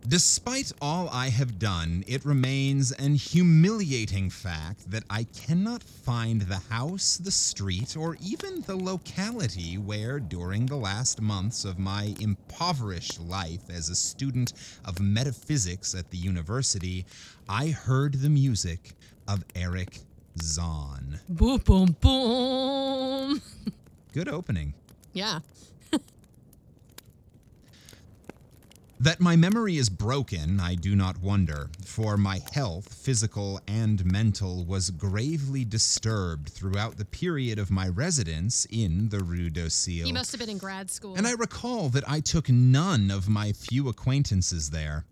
[0.07, 6.61] Despite all i have done it remains an humiliating fact that i cannot find the
[6.69, 13.19] house the street or even the locality where during the last months of my impoverished
[13.19, 14.53] life as a student
[14.85, 17.05] of metaphysics at the university
[17.49, 18.93] i heard the music
[19.27, 19.99] of erich
[20.41, 23.41] zann Boom, boom, boom.
[24.13, 24.73] good opening
[25.11, 25.39] Yeah.
[28.99, 34.65] That my memory is broken, I do not wonder, for my health, physical and mental,
[34.65, 40.07] was gravely disturbed throughout the period of my residence in the Rue d'Auseil.
[40.07, 41.13] He must have been in grad school.
[41.15, 45.05] And I recall that I took none of my few acquaintances there.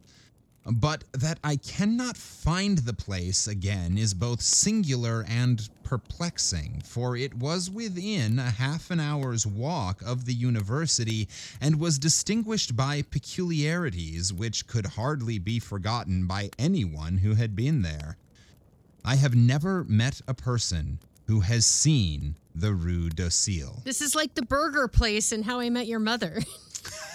[0.66, 7.36] But that I cannot find the place again is both singular and perplexing, for it
[7.36, 11.28] was within a half an hour's walk of the university
[11.62, 17.84] and was distinguished by peculiarities which could hardly be forgotten by anyone who had been
[17.84, 18.18] there.
[19.04, 20.98] I have never met a person
[21.28, 23.84] who has seen the Rue d'Auseil.
[23.86, 26.42] This is like the burger place in How I Met Your Mother.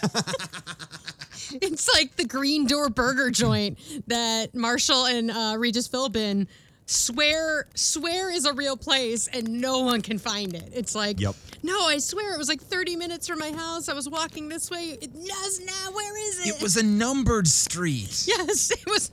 [1.62, 6.46] it's like the Green Door Burger joint that Marshall and uh, Regis Philbin
[6.86, 10.70] swear swear is a real place and no one can find it.
[10.74, 11.36] It's like, Yep.
[11.62, 13.88] no, I swear it was like 30 minutes from my house.
[13.88, 14.98] I was walking this way.
[15.00, 15.92] It does now.
[15.92, 16.56] Where is it?
[16.56, 18.24] It was a numbered street.
[18.26, 19.10] yes, it was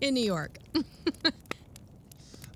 [0.00, 0.58] in New York.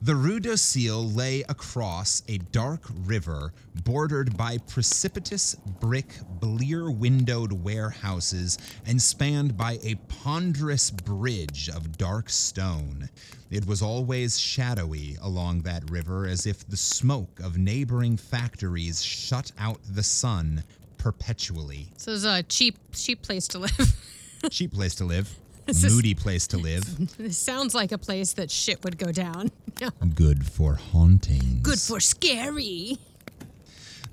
[0.05, 8.59] The Rue d'Auseil lay across a dark river bordered by precipitous brick, blear windowed warehouses
[8.85, 13.09] and spanned by a ponderous bridge of dark stone.
[13.51, 19.53] It was always shadowy along that river as if the smoke of neighboring factories shut
[19.59, 20.65] out the sun
[20.99, 21.89] perpetually.
[21.97, 23.97] So it's a cheap cheap place to live.
[24.51, 25.35] Cheap place to live,
[25.67, 29.11] This is- moody place to live, this sounds like a place that shit would go
[29.13, 29.51] down.
[30.15, 31.63] good for hauntings.
[31.63, 32.99] Good for scary.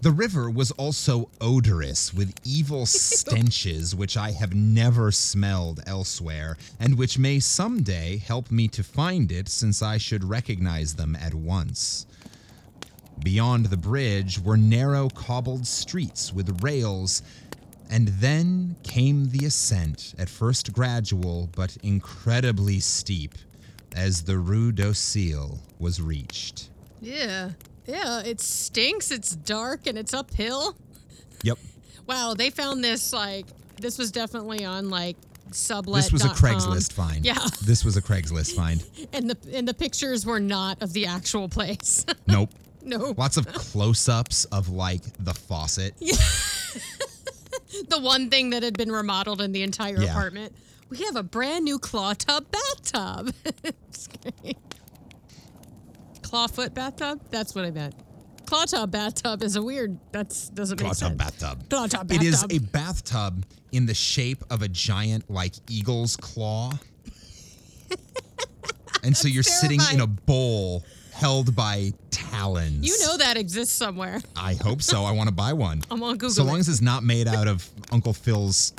[0.02, 6.98] The river was also odorous with evil stenches which I have never smelled elsewhere, and
[6.98, 12.08] which may someday help me to find it since I should recognize them at once.
[13.24, 17.22] Beyond the bridge were narrow cobbled streets with rails,
[17.92, 23.36] and then came the ascent, at first gradual but incredibly steep,
[23.96, 26.70] as the Rue d'Auseil was reached.
[27.02, 27.52] Yeah.
[27.86, 29.12] Yeah, it stinks.
[29.12, 30.76] It's dark and it's uphill.
[31.44, 31.58] Yep.
[32.08, 33.46] Wow, they found this like
[33.80, 35.18] this was definitely on like
[35.52, 36.04] sublet.
[36.04, 37.26] This was a Craigslist find.
[37.26, 37.46] Yeah.
[37.66, 38.84] This was a Craigslist find.
[39.14, 42.06] And the and the pictures were not of the actual place.
[42.28, 42.52] Nope.
[42.84, 43.14] no.
[43.18, 45.96] Lots of close ups of like the faucet.
[47.90, 50.12] the one thing that had been remodeled in the entire Yeah.
[50.12, 50.56] apartment.
[50.90, 53.34] We have a brand new claw tub bathtub.
[54.24, 54.56] Kidding.
[56.22, 57.22] Clawfoot bathtub?
[57.30, 57.96] That's what I meant.
[58.46, 59.98] Claw tub bathtub is a weird.
[60.12, 61.00] That's doesn't make sense.
[61.00, 61.70] Claw tub bathtub.
[61.70, 62.26] Claw tub bathtub.
[62.26, 66.74] It is a bathtub in the shape of a giant, like eagle's claw.
[69.04, 70.84] and so you're sitting in a bowl
[71.22, 72.84] held by talons.
[72.84, 74.22] You know that exists somewhere.
[74.36, 75.04] I hope so.
[75.04, 75.84] I want to buy one.
[75.92, 76.32] I'm on Google.
[76.32, 76.62] So long it.
[76.62, 78.74] as it's not made out of Uncle Phil's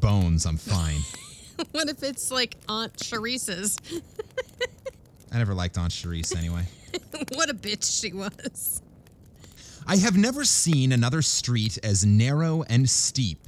[0.00, 0.98] bones, I'm fine.
[1.70, 3.78] what if it's like Aunt Sharice's?
[5.32, 6.64] I never liked Aunt Charisse anyway.
[7.32, 8.82] what a bitch she was.
[9.86, 13.38] I have never seen another street as narrow and steep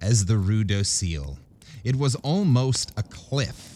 [0.00, 1.38] as the Rue d'Auseil.
[1.84, 3.69] It was almost a cliff,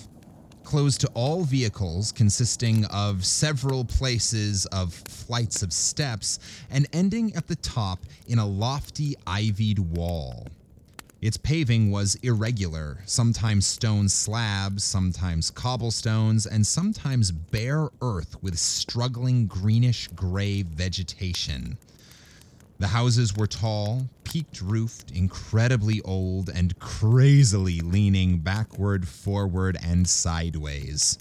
[0.65, 6.39] closed to all vehicles, consisting of several places of flights of steps,
[6.71, 10.49] and ending at the top in a lofty ivied wall.
[11.21, 19.47] Its paving was irregular, sometimes stone slabs, sometimes cobblestones, and sometimes bare earth with struggling
[19.47, 21.79] greenish gray vegetation.
[22.79, 31.19] The houses were tall, peaked roofed, incredibly old, and crazily leaning backward, forward, and sideways.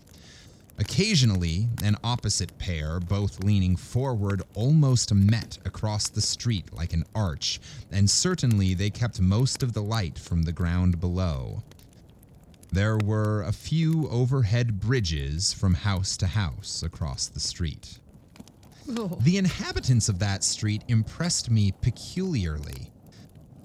[0.79, 7.59] Occasionally, an opposite pair, both leaning forward, almost met across the street like an arch,
[7.91, 11.61] and certainly they kept most of the light from the ground below.
[12.71, 17.99] There were a few overhead bridges from house to house across the street.
[18.89, 19.17] Oh.
[19.21, 22.91] The inhabitants of that street impressed me peculiarly.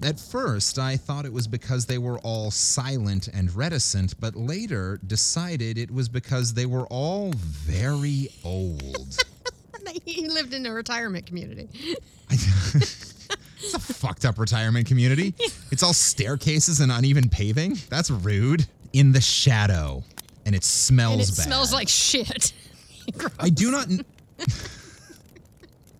[0.01, 4.97] At first, I thought it was because they were all silent and reticent, but later
[5.05, 9.17] decided it was because they were all very old.
[10.05, 11.67] he lived in a retirement community.
[12.29, 15.33] it's a fucked up retirement community.
[15.71, 17.77] It's all staircases and uneven paving.
[17.89, 18.65] That's rude.
[18.93, 20.03] In the shadow,
[20.45, 21.45] and it smells And it bad.
[21.45, 22.53] smells like shit.
[23.39, 23.87] I do not.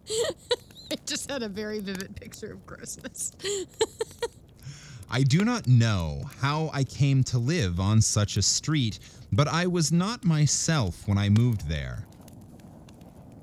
[0.91, 3.31] I just had a very vivid picture of grossness.
[5.11, 8.99] I do not know how I came to live on such a street,
[9.31, 12.05] but I was not myself when I moved there.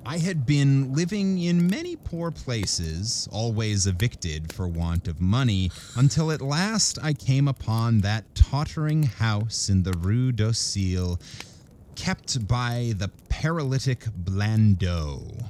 [0.04, 6.30] I had been living in many poor places, always evicted for want of money, until
[6.30, 11.18] at last I came upon that tottering house in the Rue d'Auseil,
[11.96, 15.44] kept by the paralytic Blandot.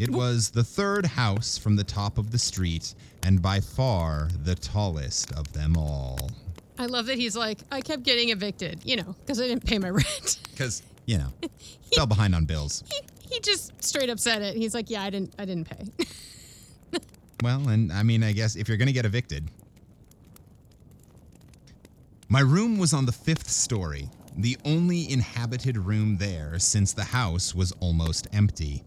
[0.00, 4.54] It was the third house from the top of the street, and by far the
[4.54, 6.30] tallest of them all.
[6.78, 9.78] I love that he's like, I kept getting evicted, you know, because I didn't pay
[9.78, 10.38] my rent.
[10.50, 12.82] Because, you know, he, fell behind on bills.
[12.90, 14.56] he, he just straight up said it.
[14.56, 16.08] He's like, yeah, I didn't, I didn't pay.
[17.42, 19.48] Well, and I mean, I guess if you're going to get evicted.
[22.28, 27.54] My room was on the fifth story, the only inhabited room there since the house
[27.54, 28.84] was almost empty.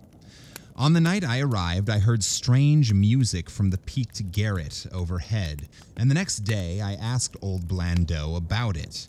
[0.75, 6.09] On the night I arrived, I heard strange music from the peaked garret overhead, and
[6.09, 9.07] the next day I asked old Blandot about it.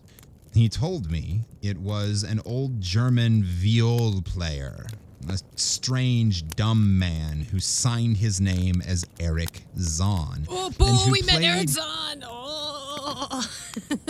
[0.53, 4.87] He told me it was an old German viol player,
[5.29, 10.47] a strange, dumb man who signed his name as Erich Zann.
[10.51, 12.23] oh, who we met played- Erich Zann.
[12.27, 13.51] Oh.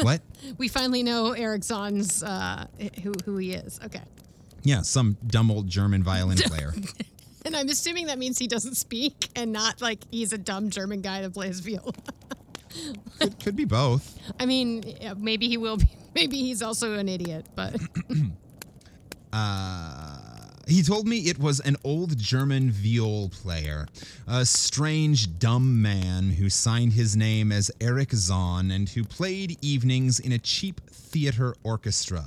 [0.03, 0.21] What?
[0.59, 2.67] we finally know Erich Zann's, uh,
[3.03, 3.79] who, who he is.
[3.85, 4.03] Okay.
[4.65, 6.75] Yeah, some dumb old German violin player.
[7.45, 11.03] And I'm assuming that means he doesn't speak and not like he's a dumb German
[11.03, 11.93] guy that plays viola.
[13.21, 14.19] could, could be both.
[14.41, 15.89] I mean, yeah, maybe he will be.
[16.15, 17.75] Maybe he's also an idiot, but
[19.35, 20.17] Uh,
[20.69, 23.87] he told me it was an old German viol player,
[24.29, 30.21] a strange, dumb man who signed his name as Erich Zann and who played evenings
[30.21, 32.27] in a cheap theater orchestra.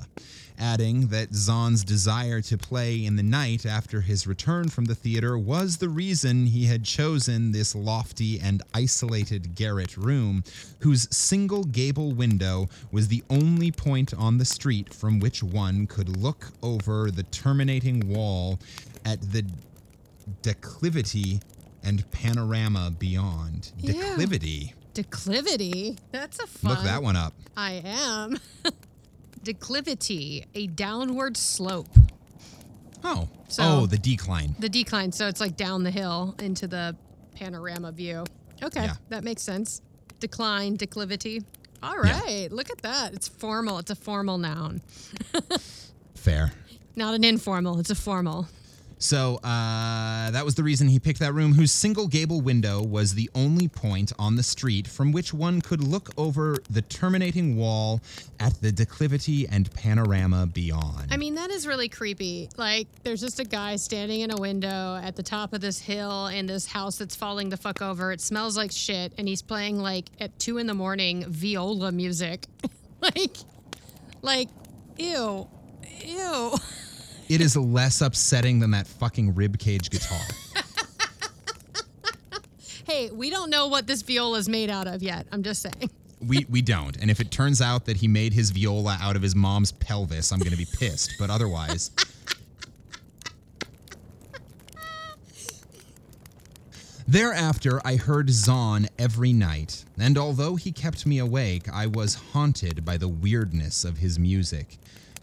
[0.60, 5.38] Adding that Zann's desire to play in the night after his return from the theater
[5.38, 10.44] was the reason he had chosen this lofty and isolated garret room,
[10.80, 16.18] whose single gable window was the only point on the street from which one could
[16.18, 18.60] look over the terminating wall
[19.06, 19.46] at the
[20.42, 21.40] declivity
[21.84, 23.72] and panorama beyond.
[23.78, 23.94] Yeah.
[23.94, 24.74] Declivity.
[24.94, 25.98] declivity.
[26.12, 26.72] That's a fun.
[26.72, 27.34] Look that one up.
[27.56, 28.40] I am.
[29.52, 31.88] Declivity, a downward slope.
[33.02, 33.30] Oh.
[33.48, 34.54] So- oh, the decline.
[34.60, 36.98] The decline, so it's like down the hill into the
[37.34, 38.26] panorama view.
[38.62, 38.96] Okay, Yeah.
[39.08, 39.82] that makes sense.
[40.20, 41.46] Decline, declivity.
[41.82, 42.48] All right, Yeah.
[42.52, 43.14] look at that.
[43.14, 43.78] It's formal.
[43.78, 44.82] It's a formal noun,
[46.16, 46.52] Fair.
[46.98, 47.80] not an informal.
[47.80, 48.50] It's a formal.
[49.00, 53.14] So uh, that was the reason he picked that room, whose single gable window was
[53.14, 58.02] the only point on the street from which one could look over the terminating wall
[58.40, 61.08] at the declivity and panorama beyond.
[61.12, 62.50] I mean, that is really creepy.
[62.58, 66.28] Like, there's just a guy standing in a window at the top of this hill
[66.28, 68.12] in this house that's falling the fuck over.
[68.12, 72.48] It smells like shit, and he's playing like at two in the morning viola music.
[73.02, 73.38] like,
[74.24, 74.50] like,
[74.98, 75.48] ew,
[76.04, 76.54] ew.
[77.30, 80.20] it is less upsetting than that fucking ribcage guitar.
[82.88, 85.28] Hey, we don't know what this viola is made out of yet.
[85.34, 85.90] I'm just saying.
[86.26, 86.96] we we don't.
[86.96, 90.32] And if it turns out that he made his viola out of his mom's pelvis,
[90.32, 91.12] I'm going to be pissed.
[91.20, 91.92] But otherwise,
[97.10, 102.84] Thereafter, I heard Zann every night, and although he kept me awake, I was haunted
[102.84, 104.78] by the weirdness of his music.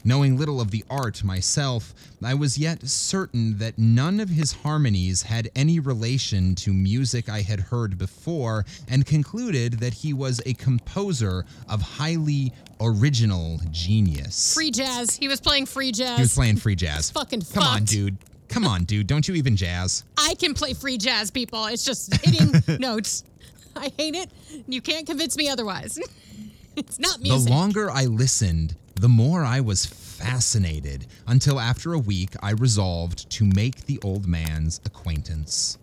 [0.07, 5.23] Knowing little of the art myself, I was yet certain that none of his harmonies
[5.23, 10.53] had any relation to music I had heard before, and concluded that he was a
[10.55, 14.53] composer of highly original genius.
[14.53, 15.17] Free jazz.
[15.17, 16.17] He was playing free jazz.
[16.17, 17.11] He was playing free jazz.
[17.11, 18.19] Fucking Come on, dude.
[18.49, 19.07] Come on, dude.
[19.07, 20.05] Don't you even jazz?
[20.19, 21.65] I can play free jazz, people.
[21.67, 23.25] It's just hitting notes.
[23.75, 24.31] I hate it.
[24.69, 25.99] You can't convince me otherwise.
[26.77, 27.49] it's not music.
[27.49, 33.29] The longer I listened, the more I was fascinated until after a week I resolved
[33.31, 35.79] to make the old man's acquaintance.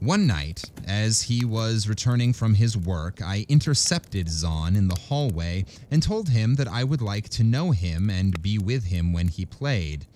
[0.00, 5.64] One night, as he was returning from his work, I intercepted Zann in the hallway
[5.92, 9.28] and told him that I would like to know him and be with him when
[9.28, 10.06] he played.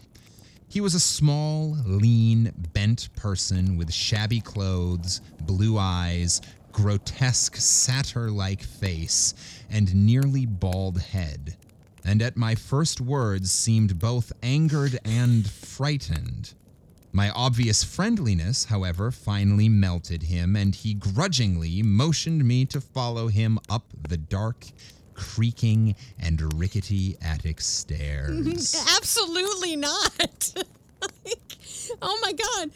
[0.69, 6.41] He was a small, lean, bent person with shabby clothes, blue eyes,
[6.77, 9.33] grotesque satyr like face,
[9.71, 11.57] and nearly bald head.
[12.05, 16.53] And at my first words seemed both angered and frightened.
[17.13, 23.59] My obvious friendliness, however, finally melted him, and he grudgingly motioned me to follow him
[23.71, 24.67] up the dark,
[25.15, 28.75] creaking, and rickety attic stairs.
[28.99, 30.53] Absolutely not.
[31.01, 31.57] like,
[32.03, 32.71] oh my god.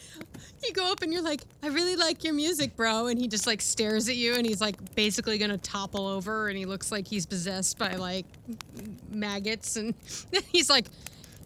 [0.63, 3.07] You go up and you're like, I really like your music, bro.
[3.07, 6.57] And he just like stares at you and he's like basically gonna topple over and
[6.57, 8.25] he looks like he's possessed by like
[9.09, 9.93] maggots and
[10.51, 10.85] he's like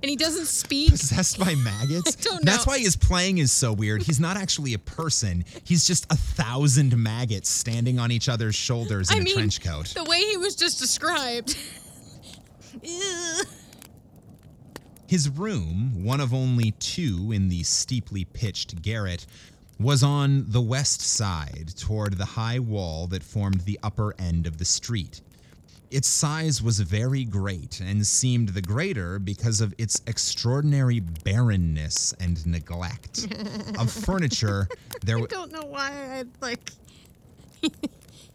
[0.04, 0.92] and he doesn't speak.
[0.92, 2.18] possessed by maggots.
[2.20, 4.04] I don't That's why his playing is so weird.
[4.04, 5.46] He's not actually a person.
[5.64, 9.62] He's just a thousand maggots standing on each other's shoulders in I a mean, trench
[9.62, 9.88] coat.
[9.96, 11.58] the way he was just described.
[15.08, 19.26] His room, one of only two in the steeply pitched garret,
[19.80, 24.58] was on the west side toward the high wall that formed the upper end of
[24.58, 25.22] the street.
[25.92, 32.46] Its size was very great and seemed the greater because of its extraordinary barrenness and
[32.48, 33.28] neglect.
[33.78, 34.68] of furniture,
[35.04, 36.72] there I don't know why I like.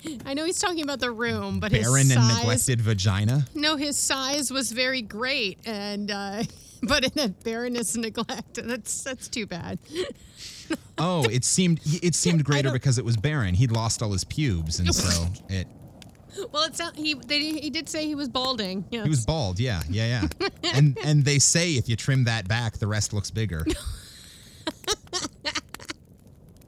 [0.27, 2.39] I know he's talking about the room, but his barren and size.
[2.39, 3.47] neglected vagina.
[3.55, 6.43] No, his size was very great, and uh,
[6.83, 9.79] but in a barrenness neglect, that's that's too bad.
[10.99, 13.55] Oh, it seemed it seemed greater because it was barren.
[13.55, 15.67] He'd lost all his pubes, and so it
[16.53, 16.95] Well, it's not.
[16.95, 18.85] He they, he did say he was balding.
[18.91, 19.03] Yes.
[19.05, 20.49] He was bald, yeah, yeah, yeah.
[20.75, 23.65] and and they say if you trim that back, the rest looks bigger.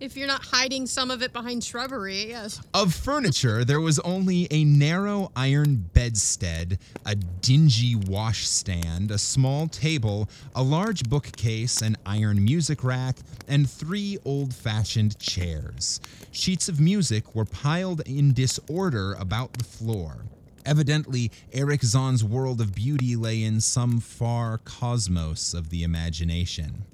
[0.03, 2.61] If you're not hiding some of it behind shrubbery, yes.
[2.75, 10.29] Of furniture, there was only a narrow iron bedstead, a dingy washstand, a small table,
[10.57, 16.01] a large bookcase, an iron music rack, and three old-fashioned chairs.
[16.33, 20.25] Sheets of music were piled in disorder about the floor.
[20.67, 26.87] Evidently, Erich Zann's world of beauty lay in some far cosmos of the imagination.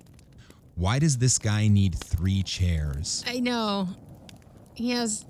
[0.78, 3.24] Why does this guy need three chairs?
[3.26, 3.88] I know.
[4.74, 5.24] He has.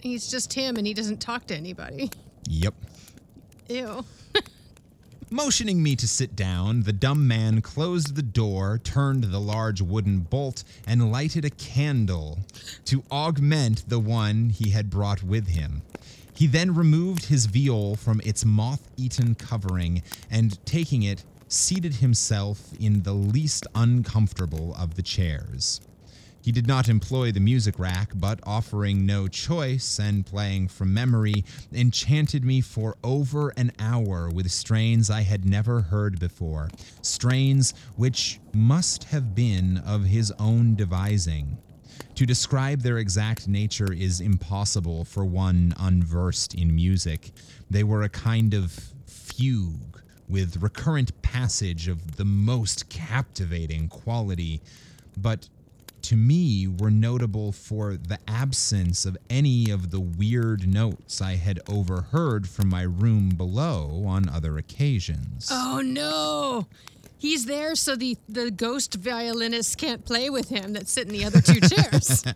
[0.00, 2.10] He's just him, and he doesn't talk to anybody.
[2.48, 2.74] Yep.
[3.68, 4.04] Ew.
[5.30, 10.18] Motioning me to sit down, the dumb man closed the door, turned the large wooden
[10.18, 12.40] bolt, and lighted a candle
[12.86, 15.82] to augment the one he had brought with him.
[16.34, 21.22] He then removed his viol from its moth eaten covering and, taking it,
[21.52, 25.82] seated himself in the least uncomfortable of the chairs.
[26.40, 31.44] He did not employ the music rack, but offering no choice and playing from memory,
[31.72, 36.70] enchanted me for over an hour with strains I had never heard before,
[37.02, 41.58] strains which must have been of his own devising.
[42.14, 47.30] To describe their exact nature is impossible for one unversed in music.
[47.70, 48.72] They were a kind of
[49.06, 49.91] fugue
[50.28, 54.60] with recurrent passage of the most captivating quality,
[55.16, 55.48] but
[56.02, 61.60] to me were notable for the absence of any of the weird notes I had
[61.68, 65.48] overheard from my room below on other occasions.
[65.50, 66.66] Oh no!
[67.18, 71.24] He's there so the, the ghost violinist can't play with him that sit in the
[71.24, 72.24] other two chairs.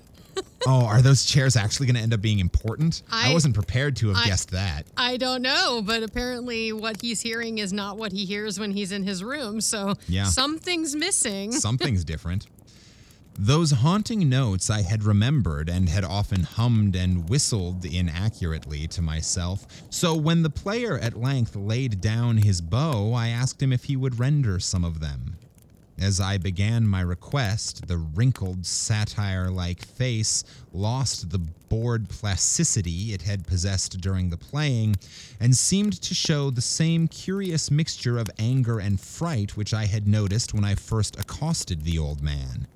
[0.66, 3.02] oh, are those chairs actually going to end up being important?
[3.10, 4.86] I, I- wasn't prepared to have I- guessed that.
[4.96, 8.92] I don't know, but apparently what he's hearing is not what he hears when he's
[8.92, 10.24] in his room, so Yeah.
[10.24, 11.52] something's missing.
[11.66, 12.46] Something's different.
[13.38, 19.66] Those haunting notes I had remembered and had often hummed and whistled inaccurately to myself.
[19.90, 23.96] So when the player at length laid down his bow, I asked him if he
[23.96, 25.36] would render some of them.
[25.98, 33.22] As I began my request, the wrinkled, satire like face lost the bored plasticity it
[33.22, 34.96] had possessed during the playing
[35.40, 40.06] and seemed to show the same curious mixture of anger and fright which I had
[40.06, 42.66] noticed when I first accosted the old man.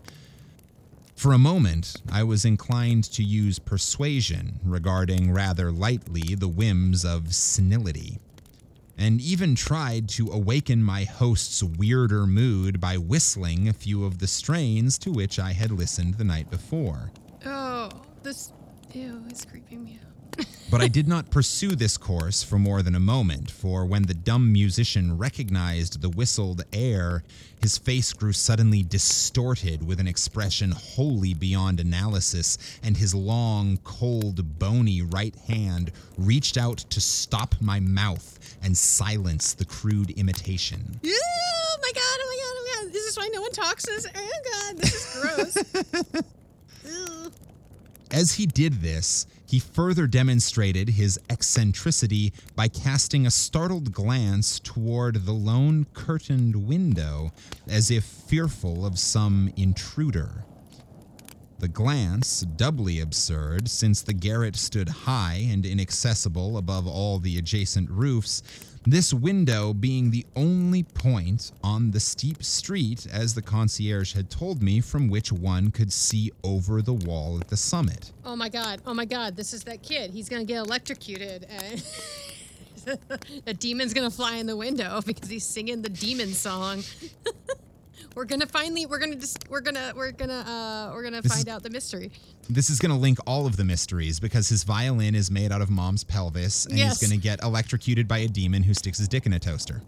[1.15, 7.35] For a moment, I was inclined to use persuasion regarding rather lightly the whims of
[7.35, 8.19] senility,
[9.01, 14.27] and even tried to awaken my host's weirder mood by whistling a few of the
[14.27, 17.11] strains to which I had listened the night before.
[17.47, 17.89] Oh,
[18.23, 18.53] this.
[18.93, 20.10] Ew, it's creeping me out.
[20.71, 24.15] But I did not pursue this course for more than a moment, for when the
[24.15, 27.25] dumb musician recognized the whistled air,
[27.61, 34.61] his face grew suddenly distorted with an expression wholly beyond analysis, and his long, cold,
[34.61, 41.01] bony right hand reached out to stop my mouth and silence the crude imitation.
[41.05, 42.93] Oh my god, oh my god, oh my god.
[42.93, 44.07] This is why no one talks this.
[44.15, 46.23] Oh god, this is gross.
[48.13, 55.27] As he did this, he further demonstrated his eccentricity by casting a startled glance toward
[55.27, 57.33] the lone curtained window,
[57.67, 60.45] as if fearful of some intruder.
[61.59, 67.91] The glance, doubly absurd, since the garret stood high and inaccessible above all the adjacent
[67.91, 68.45] roofs,
[68.87, 74.63] this window being the only point on the steep street, as the concierge had told
[74.63, 78.13] me, from which one could see over the wall at the summit.
[78.25, 80.11] Oh my god, oh my god, this is that kid.
[80.11, 81.85] He's gonna get electrocuted and
[83.47, 86.83] a demon's gonna fly in the window because he's singing the demon song.
[88.15, 91.47] we're gonna finally we're gonna just we're gonna we're gonna uh we're gonna This find
[91.49, 92.11] is- out the mystery.
[92.49, 95.71] This is to link all of the mysteries because his violin is made out of
[95.71, 96.99] mom's pelvis and Yes.
[97.01, 99.83] he's to get electrocuted by a demon who sticks his dick in a toaster.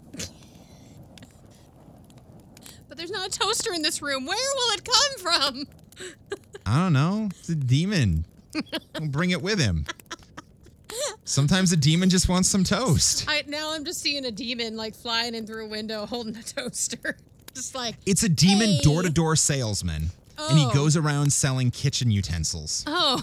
[2.87, 4.25] But there's not a toaster in this room.
[4.25, 5.67] Where will it come from?
[6.65, 7.27] I don't know.
[7.39, 8.25] It's a demon.
[8.97, 9.85] He'll bring it with him.
[11.25, 13.25] Sometimes a demon just wants some toast.
[13.27, 16.43] I now I'm just seeing a demon like flying in through a window holding a
[16.43, 17.17] toaster.
[17.53, 18.81] just like It's a demon Hey.
[18.81, 20.11] door to door salesman.
[20.37, 20.73] And he Oh.
[20.73, 22.83] goes around selling kitchen utensils.
[22.87, 23.21] Oh,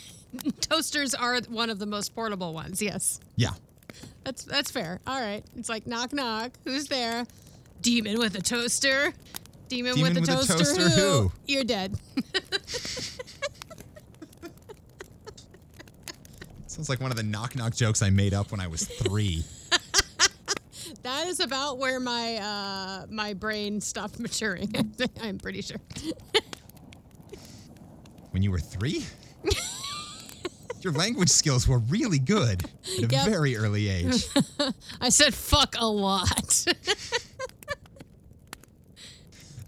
[0.60, 2.80] toasters are one of the most portable ones.
[2.82, 3.50] Yes, Yeah.
[4.24, 5.00] that's that's fair.
[5.06, 6.52] All right, it's like knock knock.
[6.64, 7.26] Who's there?
[7.80, 9.12] Demon with a toaster.
[9.68, 10.58] Demon, Demon with, a with a toaster.
[10.58, 11.32] toaster who?
[11.48, 11.98] You're dead.
[16.66, 19.44] Sounds like one of the knock knock jokes I made up when I was three.
[21.02, 24.72] That is about where my uh, my brain stopped maturing.
[25.20, 25.78] I'm pretty sure.
[28.30, 29.04] when you were three?
[30.80, 33.24] Your language skills were really good at a Yep.
[33.26, 34.26] very early age.
[35.00, 36.64] I said fuck a lot.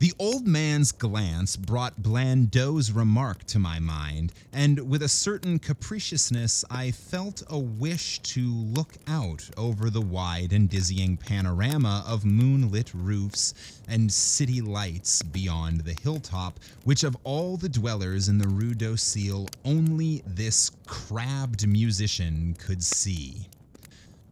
[0.04, 6.62] The old man's glance brought Blandot's remark to my mind, and with a certain capriciousness,
[6.70, 12.92] I felt a wish to look out over the wide and dizzying panorama of moonlit
[12.92, 13.54] roofs
[13.88, 19.48] and city lights beyond the hilltop, which of all the dwellers in the Rue d'Auseil,
[19.64, 23.48] only this crabbed musician could see.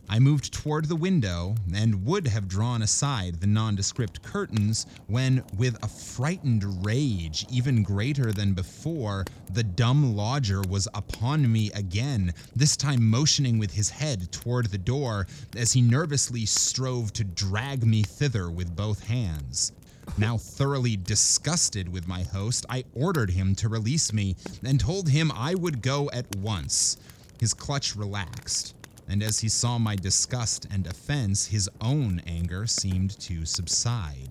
[0.09, 5.83] I moved toward the window and would have drawn aside the nondescript curtains when, with
[5.83, 12.77] a frightened rage even greater than before, the dumb lodger was upon me again, this
[12.77, 15.27] time motioning with his head toward the door
[15.57, 19.73] as he nervously strove to drag me thither with both hands.
[20.19, 25.33] Now thoroughly disgusted with my host, I ordered him to release me and told him
[25.33, 26.97] I would go at once.
[27.39, 28.75] His clutch relaxed,
[29.09, 34.31] and as he saw my disgust and offense, his own anger seemed to subside.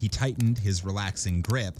[0.00, 1.74] He tightened his relaxing grip,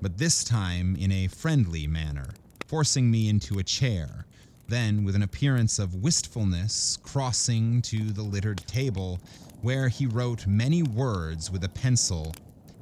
[0.00, 2.30] but this time in a friendly manner,
[2.66, 4.26] forcing me into a chair,
[4.68, 9.20] Then, with an appearance of wistfulness, crossing to the littered table,
[9.60, 12.34] where he wrote many words with a pencil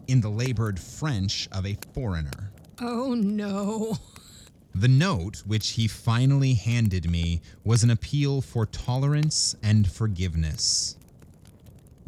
[0.07, 2.53] in the labored French of a foreigner.
[2.81, 3.99] Oh no.
[4.75, 10.97] The note, which he finally handed me, was an appeal for tolerance and forgiveness.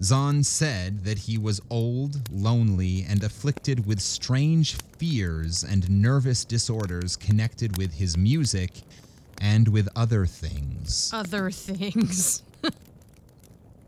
[0.02, 7.16] Zann said that he was old, lonely, and afflicted with strange fears and nervous disorders
[7.16, 8.82] connected with his music
[9.40, 11.10] and with other things.
[11.12, 12.42] Other things.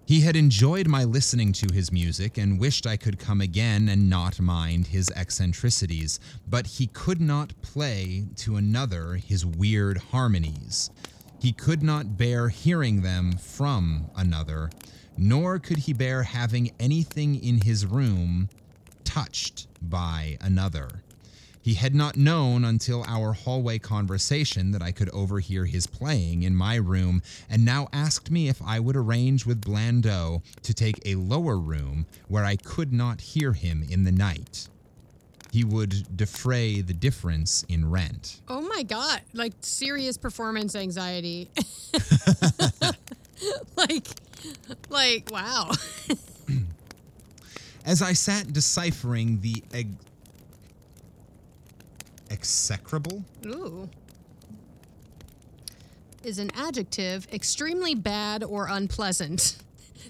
[0.07, 4.09] He had enjoyed my listening to his music and wished I could come again and
[4.09, 10.91] not mind his eccentricities, but he could not play to another his weird harmonies.
[11.41, 14.71] He could not bear hearing them from another,
[15.19, 18.49] nor could he bear having anything in his room
[19.03, 21.03] touched by another.
[21.67, 26.55] He had not known until our hallway conversation that I could overhear his playing in
[26.55, 31.17] my room, and now asked me if I would arrange with Blandot to take a
[31.17, 34.69] lower room where I could not hear him in the night.
[35.51, 38.41] He would defray the difference in rent.
[38.47, 41.51] Oh my god, like serious performance anxiety.
[43.77, 44.07] like
[44.89, 45.73] like wow.
[47.85, 49.89] As I sat deciphering the ex-
[52.31, 53.89] execrable Ooh.
[56.25, 59.59] Is an adjective extremely bad or unpleasant.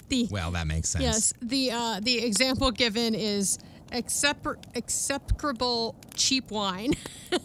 [0.08, 3.58] The well that makes sense yes, the uh, the example given is
[3.92, 6.94] acceptable cheap wine.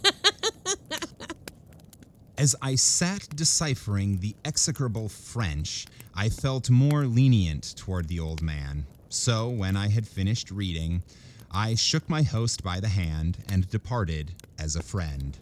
[2.38, 8.86] As I sat deciphering the execrable French, I felt more lenient toward the old man.
[9.10, 11.04] So, when I had finished reading,
[11.52, 15.38] I shook my host by the hand and departed as a friend.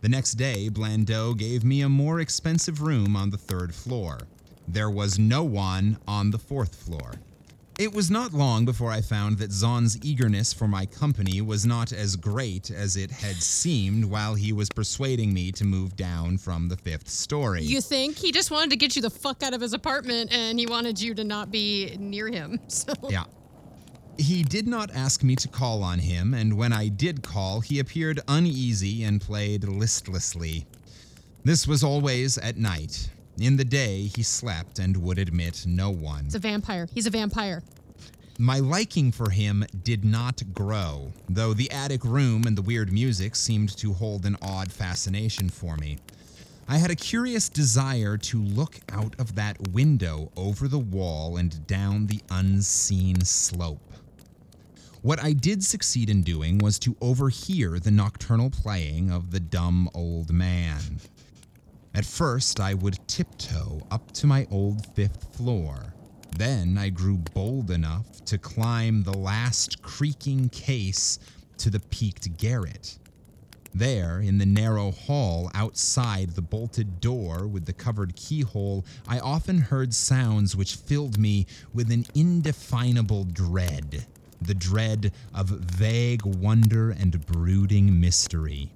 [0.00, 4.18] The next day, Blandot gave me a more expensive room on the third floor.
[4.68, 7.14] There was no one on the fourth floor.
[7.78, 11.92] It was not long before I found that Zann's eagerness for my company was not
[11.92, 16.68] as great as it had seemed while he was persuading me to move down from
[16.68, 17.64] the fifth story.
[17.64, 20.58] you think he just wanted to get you the fuck out of his apartment and
[20.58, 22.60] he wanted you to not be near him.
[22.68, 23.24] So yeah.
[24.16, 27.80] He did not ask me to call on him, and when I did call, he
[27.80, 30.66] appeared uneasy and played listlessly.
[31.42, 33.10] This was always at night.
[33.38, 36.24] In the day, he slept and would admit no one.
[36.24, 36.88] He's a vampire.
[36.94, 37.62] He's a vampire.
[38.38, 43.34] My liking for him did not grow, though the attic room and the weird music
[43.34, 45.98] seemed to hold an odd fascination for me.
[46.68, 51.66] I had a curious desire to look out of that window over the wall and
[51.66, 53.93] down the unseen slope.
[55.04, 59.90] What I did succeed in doing was to overhear the nocturnal playing of the dumb
[59.92, 60.98] old man.
[61.92, 65.92] At first, I would tiptoe up to my old fifth floor.
[66.38, 71.18] Then I grew bold enough to climb the last creaking case
[71.58, 72.96] to the peaked garret.
[73.74, 79.58] There, in the narrow hall outside the bolted door with the covered keyhole, I often
[79.58, 84.06] heard sounds which filled me with an indefinable dread
[84.40, 88.70] the dread of vague wonder and brooding mystery.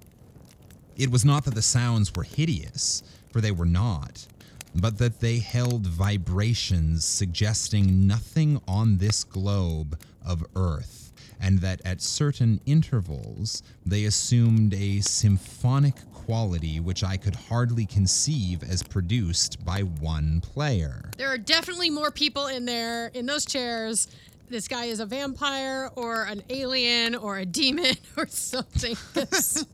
[0.97, 4.27] It was not that the sounds were hideous, for they were not,
[4.75, 12.01] but that they held vibrations suggesting nothing on this globe of Earth, and that at
[12.01, 19.81] certain intervals they assumed a symphonic quality which I could hardly conceive as produced by
[19.81, 21.09] one player.
[21.17, 24.07] There are definitely more people in there in those chairs.
[24.49, 28.95] This guy is a vampire or an alien or a demon or something.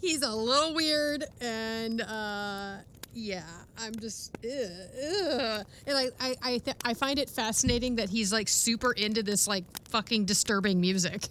[0.00, 2.76] He's a little weird and uh
[3.14, 3.42] yeah,
[3.76, 5.66] I'm just ugh, ugh.
[5.86, 9.48] and I I I, th- I find it fascinating that he's like super into this
[9.48, 11.26] like fucking disturbing music.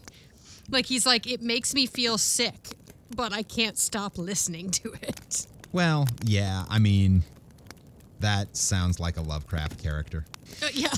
[0.69, 2.55] Like he's like it makes me feel sick,
[3.15, 5.47] but I can't stop listening to it.
[5.71, 7.23] Well, yeah, I mean,
[8.19, 10.25] that sounds like a Lovecraft character.
[10.61, 10.89] Uh, yeah.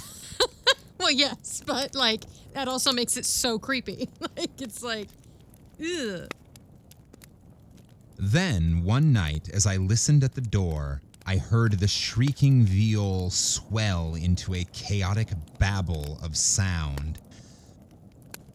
[1.09, 2.23] well, yes, but like
[2.53, 4.09] that also makes it so creepy.
[4.19, 5.07] like it's like,
[5.79, 6.29] ugh.
[8.17, 14.15] Then, one night, as I listened at the door, I heard the shrieking viol swell
[14.15, 17.19] into a chaotic babble of sound.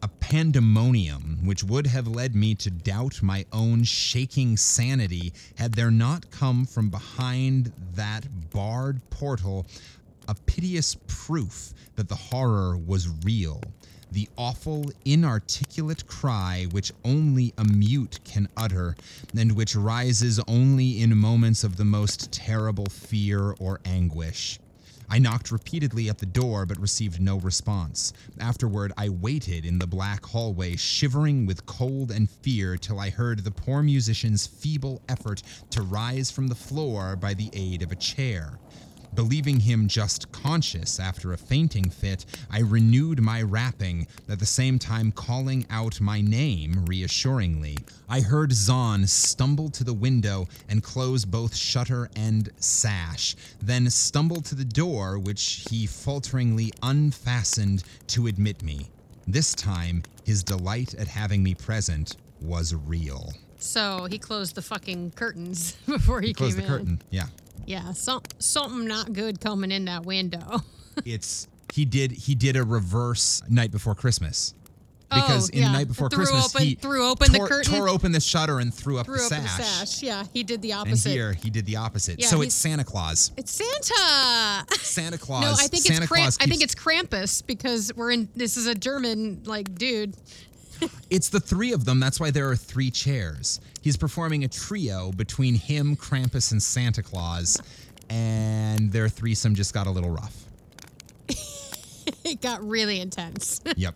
[0.03, 5.89] A pandemonium which would have led me to doubt my own shaking sanity had there
[5.89, 9.65] not come from behind that barred portal
[10.27, 13.61] a piteous proof that the horror was real.
[14.11, 18.95] The awful, inarticulate cry which only a mute can utter,
[19.37, 24.59] and which rises only in moments of the most terrible fear or anguish.
[25.09, 28.13] I knocked repeatedly at the door but received no response.
[28.39, 33.43] Afterward, I waited in the black hallway, shivering with cold and fear, till I heard
[33.43, 37.95] the poor musician's feeble effort to rise from the floor by the aid of a
[37.95, 38.59] chair.
[39.15, 44.77] Believing him just conscious after a fainting fit, I renewed my rapping, at the same
[44.77, 47.77] time calling out my name reassuringly.
[48.09, 54.41] I heard Zann stumble to the window and close both shutter and sash, then stumble
[54.41, 58.89] to the door, which he falteringly unfastened to admit me.
[59.27, 63.31] This time, his delight at having me present was real.
[63.59, 66.79] So he closed the fucking curtains before he, He closed came the in.
[66.79, 67.01] curtain.
[67.09, 67.27] Yeah.
[67.65, 70.61] Yeah, some, something not good coming in that window.
[71.05, 74.53] it's he did he did a reverse night before Christmas.
[75.09, 75.67] Because Oh, in yeah.
[75.67, 77.71] the night before Threw Christmas, open- he threw open the curtain.
[77.73, 79.57] tore open the shutter and threw up Threw the open sash.
[79.57, 80.03] the sash.
[80.03, 81.05] Yeah, he did the opposite.
[81.09, 82.19] And here he did the opposite.
[82.19, 83.31] Yeah, so it's Santa Claus.
[83.37, 84.65] It's Santa.
[84.81, 85.43] Santa Claus.
[85.43, 88.29] no, I think Santa it's Kramp- I think it's Krampus because we're in.
[88.35, 90.15] This is a German like dude.
[91.09, 91.99] It's the three of them.
[91.99, 93.59] That's why there are three chairs.
[93.81, 97.61] He's performing a trio between him, Krampus, and Santa Claus,
[98.09, 100.45] and their threesome just got a little rough.
[102.23, 103.61] It got really intense.
[103.77, 103.95] Yep.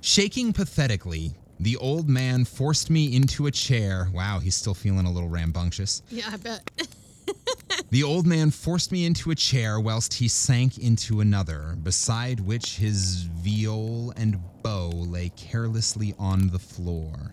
[0.00, 4.08] Shaking pathetically, the old man forced me into a chair.
[4.12, 6.02] Wow, he's still feeling a little rambunctious.
[6.08, 6.70] yeah, I bet.
[7.90, 12.76] The old man forced me into a chair whilst he sank into another, beside which
[12.76, 17.30] his viol and bow lay carelessly on the floor.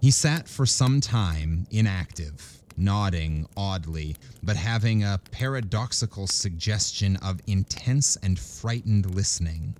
[0.00, 8.16] He sat for some time inactive, nodding oddly, but having a paradoxical suggestion of intense
[8.16, 9.76] and frightened listening.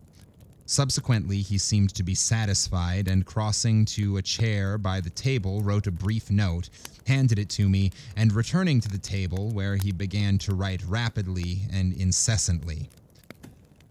[0.66, 5.86] Subsequently, he seemed to be satisfied and, crossing to a chair by the table, wrote
[5.86, 6.70] a brief note,
[7.06, 11.62] handed it to me, and returning to the table, where he began to write rapidly
[11.70, 12.88] and incessantly.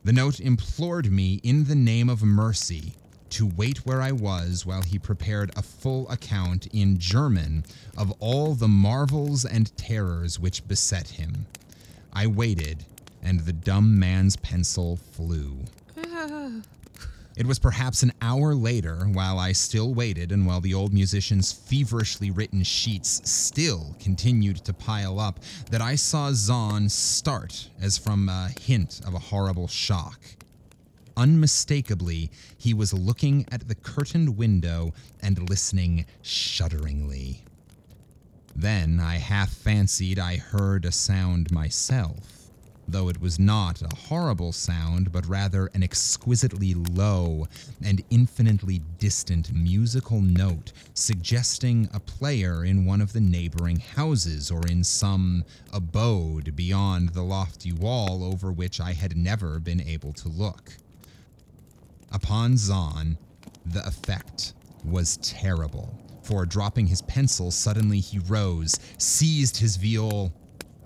[0.04, 2.96] The note implored me, in the name of mercy,
[3.30, 7.66] to wait where I was while he prepared a full account in German
[7.96, 11.46] of all the marvels and terrors which beset him.
[12.12, 12.86] I waited,
[13.22, 15.66] and the dumb man's pencil flew.
[17.36, 21.52] It was perhaps an hour later, while I still waited and while the old musician's
[21.52, 25.40] feverishly written sheets still continued to pile up,
[25.72, 30.20] that I saw Zann start as from a hint of a horrible shock.
[31.18, 37.44] Unmistakably, he was looking at the curtained window and listening shudderingly.
[38.56, 42.33] Then I half fancied I heard a sound myself,
[42.88, 47.48] though it was not a horrible sound, but rather an exquisitely low
[47.84, 54.66] and infinitely distant musical note, suggesting a player in one of the neighboring houses or
[54.68, 60.30] in some abode beyond the lofty wall over which I had never been able to
[60.30, 60.74] look.
[62.12, 63.18] Upon Zann,
[63.66, 64.54] the effect
[64.86, 70.32] was terrible, for dropping his pencil, suddenly he rose, seized his viol,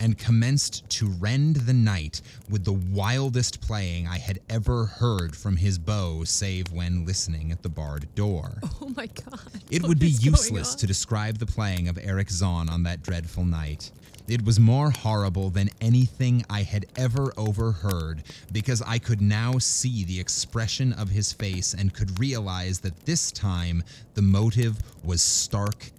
[0.00, 2.20] and commenced to rend the night
[2.50, 7.62] with the wildest playing I had ever heard from his bow, save when listening at
[7.62, 8.58] the barred door.
[8.80, 9.40] Oh my god.
[9.70, 13.44] It What would be useless to describe the playing of Erich Zann on that dreadful
[13.44, 13.90] night.
[14.28, 18.22] It was more horrible than anything I had ever overheard
[18.52, 23.32] because I could now see the expression of his face and could realize that this
[23.32, 23.82] time
[24.14, 25.90] the motive was stark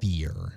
[0.00, 0.54] fear.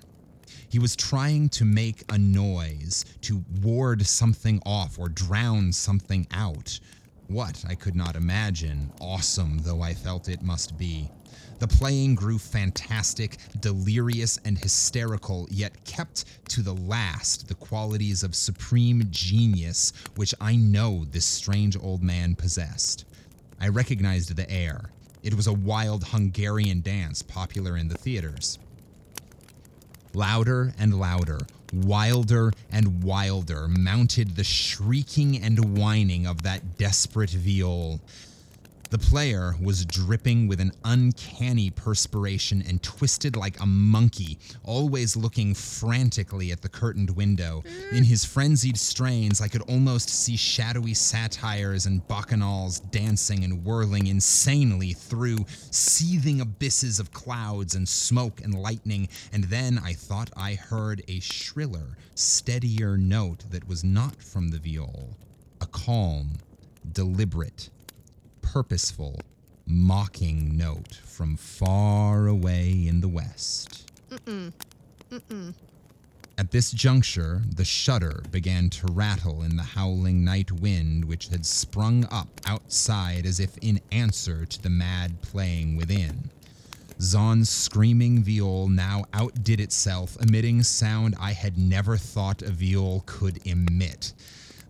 [0.68, 6.80] He was trying to make a noise, to ward something off or drown something out.
[7.28, 11.10] What, I could not imagine, awesome though I felt it must be.
[11.58, 18.34] The playing grew fantastic, delirious, and hysterical, yet kept to the last the qualities of
[18.34, 23.04] supreme genius which I know this strange old man possessed.
[23.60, 24.90] I recognized the air.
[25.22, 28.58] It was a wild Hungarian dance popular in the theaters.
[30.16, 31.40] Louder and louder,
[31.74, 38.00] wilder and wilder mounted the shrieking and whining of that desperate viol.
[38.88, 45.54] The player was dripping with an uncanny perspiration and twisted like a monkey, always looking
[45.54, 47.64] frantically at the curtained window.
[47.90, 54.06] In his frenzied strains, I could almost see shadowy satyrs and bacchanals dancing and whirling
[54.06, 60.54] insanely through seething abysses of clouds and smoke and lightning, and then I thought I
[60.54, 65.16] heard a shriller, steadier note that was not from the viol.
[65.60, 66.34] A calm,
[66.92, 67.70] deliberate,
[68.52, 69.20] purposeful,
[69.66, 73.90] mocking note from far away in the west.
[76.38, 81.44] At this juncture, the shutter began to rattle in the howling night wind which had
[81.44, 86.30] sprung up outside as if in answer to the mad playing within.
[87.00, 93.40] Zann's screaming viol now outdid itself, emitting sound I had never thought a viol could
[93.44, 94.12] emit.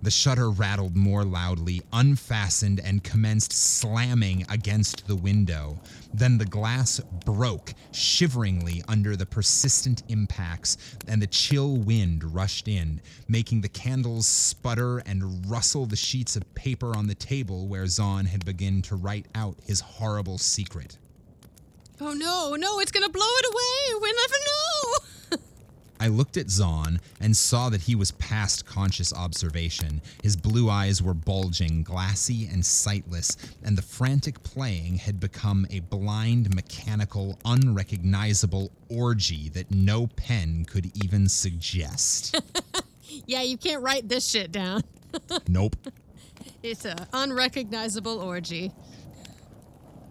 [0.06, 5.80] The shutter rattled more loudly, unfastened, and commenced slamming against the window.
[6.14, 10.76] Then the glass broke shiveringly under the persistent impacts,
[11.08, 16.54] and the chill wind rushed in, making the candles sputter and rustle the sheets of
[16.54, 20.98] paper on the table where Zann had begun to write out his horrible secret.
[22.00, 24.00] Oh no, no, it's gonna blow it away.
[24.00, 24.98] We never know.
[26.00, 30.02] I looked at Zann and saw that he was past conscious observation.
[30.22, 35.80] His blue eyes were bulging, glassy, and sightless, and the frantic playing had become a
[35.80, 42.40] blind, mechanical, unrecognizable orgy that no pen could even suggest.
[43.26, 44.82] yeah, you can't write this shit down.
[45.48, 45.76] nope.
[46.62, 48.72] It's a unrecognizable orgy.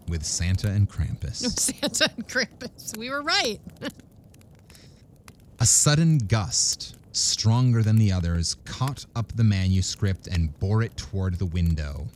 [0.08, 1.36] With Santa and Krampus.
[1.58, 2.96] Santa and Krampus.
[2.96, 3.60] We were right.
[5.58, 11.38] A sudden gust, stronger than the others, caught up the manuscript and bore it toward
[11.38, 12.08] the window.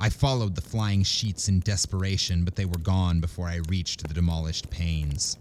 [0.00, 4.12] I followed the flying sheets in desperation, but they were gone before I reached the
[4.12, 5.38] demolished panes.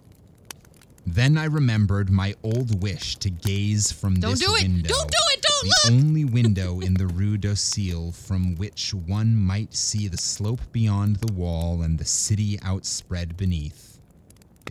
[1.06, 4.64] Then I remembered my old wish to gaze from Don't this do it.
[4.64, 4.88] window.
[4.88, 5.42] Don't do it.
[5.42, 6.02] Don't the look.
[6.02, 11.34] only window in the Rue d'Auseil from which one might see the slope beyond the
[11.34, 14.00] wall and the city outspread beneath.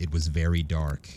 [0.01, 1.07] It was very dark,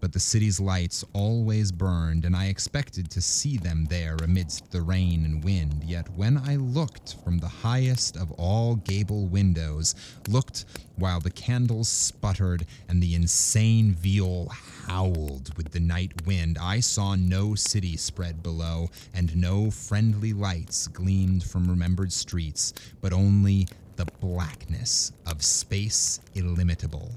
[0.00, 4.82] but the city's lights always burned, and I expected to see them there amidst the
[4.82, 5.82] rain and wind.
[5.84, 9.94] Yet when I looked from the highest of all gable windows,
[10.28, 10.64] looked
[10.96, 14.50] while the candles sputtered and the insane viol
[14.86, 20.88] howled with the night wind, I saw no city spread below, and no friendly lights
[20.88, 27.12] gleamed from remembered streets, but only the blackness of space illimitable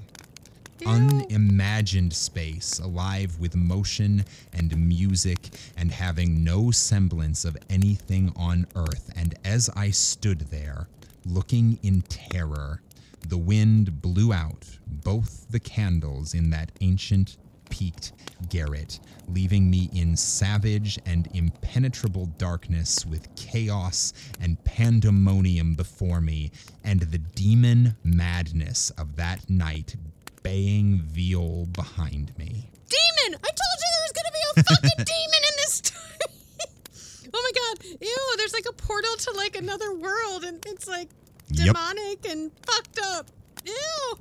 [0.86, 9.10] unimagined space, alive with motion and music, and having no semblance of anything on earth.
[9.16, 10.88] And as I stood there,
[11.24, 12.80] looking in terror,
[13.28, 17.36] the wind blew out both the candles in that ancient
[17.70, 18.12] peaked
[18.50, 26.50] garret, leaving me in savage and impenetrable darkness with chaos and pandemonium before me,
[26.84, 29.96] and the demon madness of that night
[30.42, 32.70] baying viol behind me.
[32.88, 33.38] Demon!
[33.42, 37.30] I told you there was gonna be a fucking demon in this story.
[37.34, 37.98] oh my god!
[38.00, 38.34] Ew!
[38.36, 41.08] There's like a portal to like another world, and it's like
[41.54, 41.66] Yep.
[41.74, 43.26] demonic and fucked up.
[43.66, 44.18] Ew!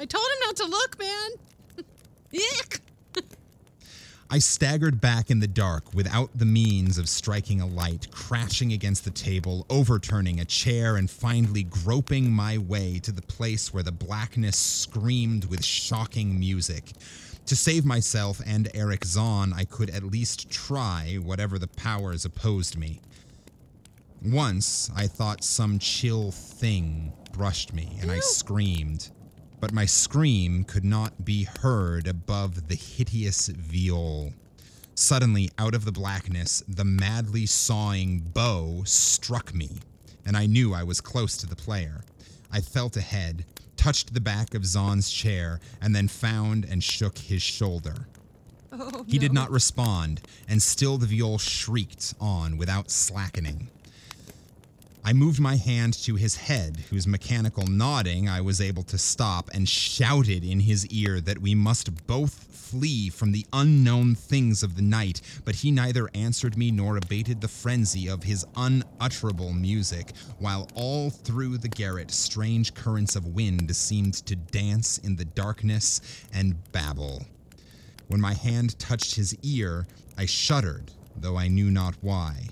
[0.00, 1.30] I told him not to look, man.
[2.32, 2.80] Yuck!
[4.32, 9.04] I staggered back in the dark without the means of striking a light, crashing against
[9.04, 13.92] the table, overturning a chair, and finally groping my way to the place where the
[13.92, 16.92] blackness screamed with shocking music.
[17.44, 22.78] To save myself and Erich Zann, I could at least try whatever the powers opposed
[22.78, 23.02] me.
[24.24, 29.10] Once, I thought some chill thing brushed me, and I screamed.
[29.62, 34.32] But my scream could not be heard above the hideous viol.
[34.96, 39.78] Suddenly, out of the blackness, the madly sawing bow struck me,
[40.26, 42.02] and I knew I was close to the player.
[42.50, 43.44] I felt ahead,
[43.76, 48.08] touched the back of Zann's chair, and then found and shook his shoulder.
[48.72, 53.70] Oh, He did not respond, and still the viol shrieked on without slackening.
[55.04, 59.50] I moved my hand to his head, whose mechanical nodding I was able to stop,
[59.52, 64.76] and shouted in his ear that we must both flee from the unknown things of
[64.76, 70.12] the night, but he neither answered me nor abated the frenzy of his unutterable music,
[70.38, 76.00] while all through the garret strange currents of wind seemed to dance in the darkness
[76.32, 77.26] and babble.
[78.06, 82.50] When my hand touched his ear, I shuddered, though I knew not why.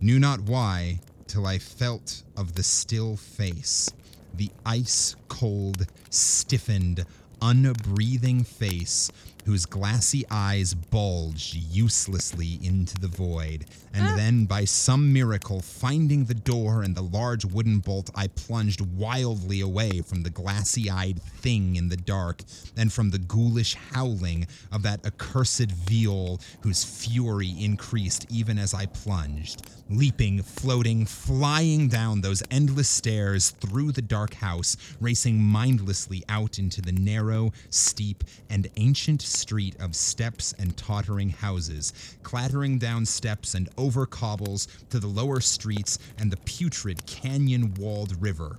[0.00, 3.88] Knew not why, till I felt of the still face,
[4.34, 7.04] the ice cold, stiffened,
[7.40, 9.12] unbreathing face
[9.44, 13.64] whose glassy eyes bulged uselessly into the void.
[13.94, 14.16] And ah.
[14.16, 19.60] then, by some miracle, finding the door and the large wooden bolt, I plunged wildly
[19.60, 22.42] away from the glassy eyed thing in the dark
[22.76, 28.86] and from the ghoulish howling of that accursed viol whose fury increased even as I
[28.86, 36.58] plunged leaping, floating, flying down those endless stairs through the dark house, racing mindlessly out
[36.58, 43.54] into the narrow, steep, and ancient street of steps and tottering houses, clattering down steps
[43.54, 48.58] and over cobbles to the lower streets and the putrid canyon walled river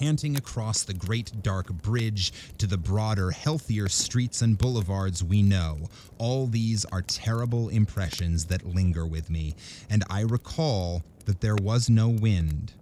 [0.00, 5.78] panting across the great dark bridge to the broader, healthier streets and boulevards we know.
[6.16, 9.54] All these are terrible impressions that linger with me,
[9.90, 12.72] and I recall that there was no wind,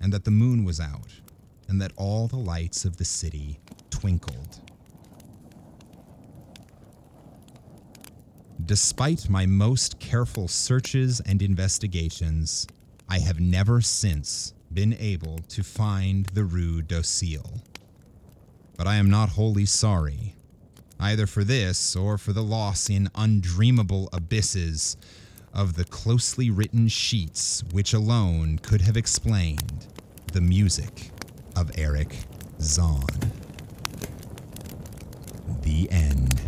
[0.00, 1.12] and that the moon was out,
[1.68, 4.63] and that all the lights of the city twinkled.
[8.62, 12.66] Despite my most careful searches and investigations,
[13.08, 17.62] I have never since been able to find the Rue d'Auseil.
[18.76, 20.34] But I am not wholly sorry,
[20.98, 24.96] either for this or for the loss in undreamable abysses
[25.52, 29.86] of the closely written sheets which alone could have explained
[30.32, 31.10] the music
[31.54, 32.16] of Erich
[32.60, 33.04] Zann.
[35.62, 36.40] The end.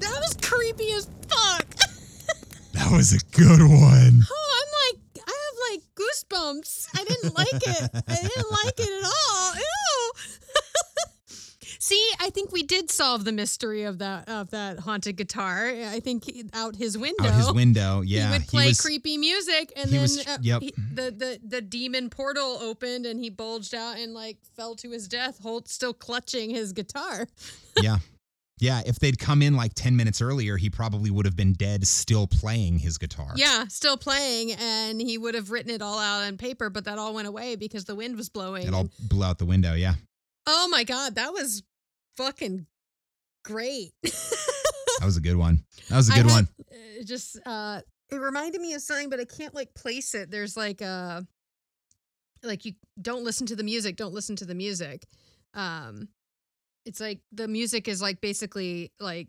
[0.00, 1.66] That was creepy as fuck.
[2.74, 4.20] That was a good one.
[4.30, 6.88] Oh, I'm like, I have like goosebumps.
[6.96, 7.90] I didn't like it.
[8.08, 9.54] I didn't like it at all.
[9.54, 10.12] Ew.
[11.78, 15.68] See, I think we did solve the mystery of that of that haunted guitar.
[15.68, 17.28] I think he- out his window.
[17.28, 18.26] Out his window, yeah.
[18.26, 20.62] he would play was- creepy music, and then was- uh, yep.
[20.62, 24.90] he- the the the demon portal opened, and he bulged out and like fell to
[24.90, 27.28] his death, Holt still clutching his guitar.
[27.80, 27.98] yeah.
[28.58, 31.86] Yeah, if they'd come in like 10 minutes earlier, he probably would have been dead
[31.86, 33.32] still playing his guitar.
[33.34, 36.96] Yeah, still playing, and he would have written it all out on paper, but that
[36.98, 38.66] all went away because the wind was blowing.
[38.66, 39.94] It all blew out the window, yeah.
[40.46, 41.62] Oh my god, that was
[42.16, 42.66] fucking
[43.44, 43.92] great.
[45.00, 45.64] That was a good one.
[45.90, 46.48] That was a good had- one.
[46.70, 47.80] It just uh
[48.10, 50.30] it reminded me of something, but I can't like place it.
[50.30, 51.22] There's like uh
[52.42, 55.04] like you don't listen to the music, don't listen to the music.
[55.52, 56.08] Um
[56.86, 59.28] it's like the music is like basically like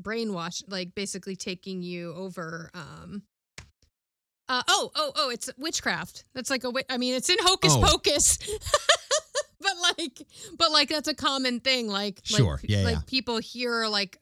[0.00, 3.22] brainwash, like basically taking you over um
[4.48, 5.30] uh, oh, oh, oh!
[5.30, 6.24] It's witchcraft.
[6.34, 6.72] That's like a.
[6.90, 7.80] I mean, it's in Hocus Oh.
[7.82, 8.36] Pocus,
[9.60, 10.22] but like,
[10.58, 11.88] but like that's a common thing.
[11.88, 12.54] Like, Sure.
[12.60, 13.00] like, Yeah, like yeah.
[13.06, 14.18] people hear like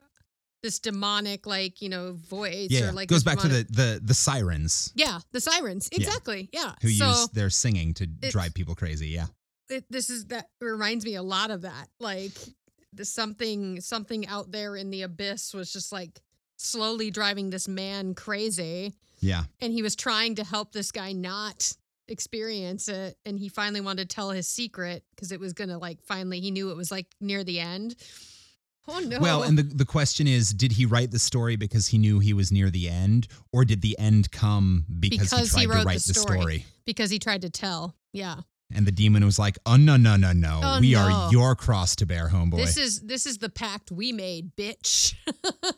[0.62, 4.14] this demonic, like you know, voice Yeah, or like goes back to the, the the
[4.14, 5.88] sirens yeah, the sirens.
[5.90, 6.48] Exactly.
[6.52, 6.74] Yeah.
[6.82, 9.08] who so use their singing to it's- drive people crazy.
[9.08, 9.26] Yeah.
[9.70, 11.88] it, this is that reminds me a lot of that.
[11.98, 12.32] Like
[13.02, 16.20] something something out there in the abyss was just like
[16.56, 18.94] slowly driving this man crazy.
[19.20, 19.42] Yeah.
[19.60, 21.72] and he was trying to help this guy not
[22.08, 26.02] experience it and he finally wanted to tell his secret because it was gonna like
[26.02, 27.94] finally he knew it was like near the end
[28.88, 31.98] oh no Well, and the, the question is did he write the story because he
[31.98, 35.66] knew he was near the end, or did the end come because, Because he he
[35.66, 36.38] tried wrote to write the story.
[36.40, 36.66] story?
[36.86, 38.36] because he tried to tell yeah
[38.74, 40.60] And the demon was like, oh, no, no, no, no.
[40.62, 41.00] Oh, we no.
[41.00, 42.56] are your cross to bear, homeboy.
[42.58, 45.14] this is this is the pact we made bitch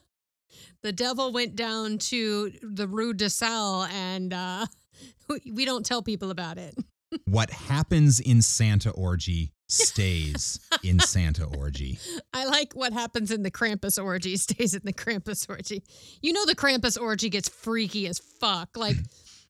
[0.82, 4.66] the devil went down to the Rue d'Auseil and uh
[5.28, 6.74] we- we don't tell people about it
[7.24, 11.98] what happens in Santa Orgy stays in Santa Orgy.
[12.34, 15.82] I like what happens in the Krampus orgy stays in the Krampus orgy.
[16.20, 18.76] You know the Krampus orgy gets freaky as fuck.
[18.76, 18.96] Like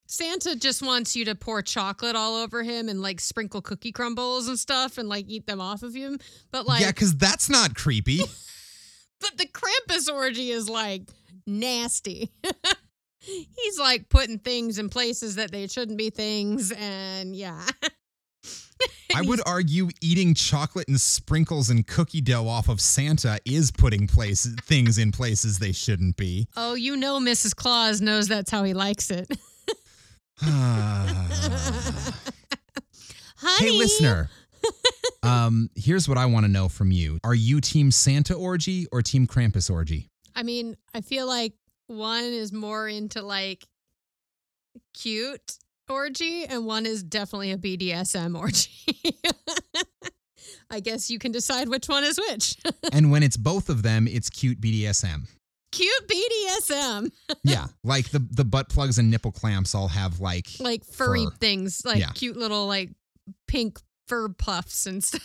[0.06, 4.48] Santa just wants you to pour chocolate all over him and like sprinkle cookie crumbles
[4.48, 6.18] and stuff and like eat them off of him.
[6.50, 8.18] But like yeah, because that's not creepy.
[9.20, 11.02] but the Krampus orgy is like
[11.46, 12.30] nasty.
[13.20, 17.64] He's like putting things in places that they shouldn't be things and yeah.
[19.14, 24.06] I would argue eating chocolate and sprinkles and cookie dough off of Santa is putting
[24.06, 26.48] places things in places they shouldn't be.
[26.56, 27.54] Oh, you know Mrs.
[27.54, 29.30] Claus knows that's how he likes it.
[33.36, 33.70] Honey.
[33.70, 34.30] hey, listener.
[35.22, 39.02] um, here's what I want to know from you: Are you Team Santa orgy or
[39.02, 40.08] Team Krampus orgy?
[40.34, 41.52] I mean, I feel like
[41.86, 43.66] one is more into like
[44.94, 45.58] cute
[45.88, 48.70] orgy, and one is definitely a BDSM orgy.
[50.70, 52.56] I guess you can decide which one is which.
[52.92, 55.28] and when it's both of them, it's cute BDSM.
[55.72, 57.10] Cute BDSM,
[57.44, 61.30] yeah, like the the butt plugs and nipple clamps all have like like furry Fur.
[61.32, 62.10] things, like Yeah.
[62.14, 62.90] cute little like
[63.48, 65.22] pink fur puffs and stuff.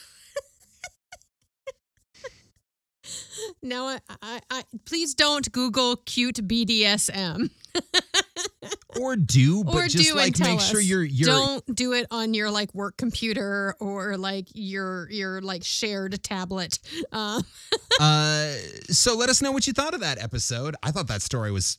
[3.61, 7.49] Now, I, I, I please don't Google cute BDSM
[8.99, 12.33] or do, but or just do like make sure you're you're don't do it on
[12.33, 16.79] your like work computer or like your your like shared tablet.
[17.11, 17.41] Uh,
[17.99, 18.53] uh
[18.89, 20.75] so let us know what you thought of that episode.
[20.83, 21.77] I thought that story was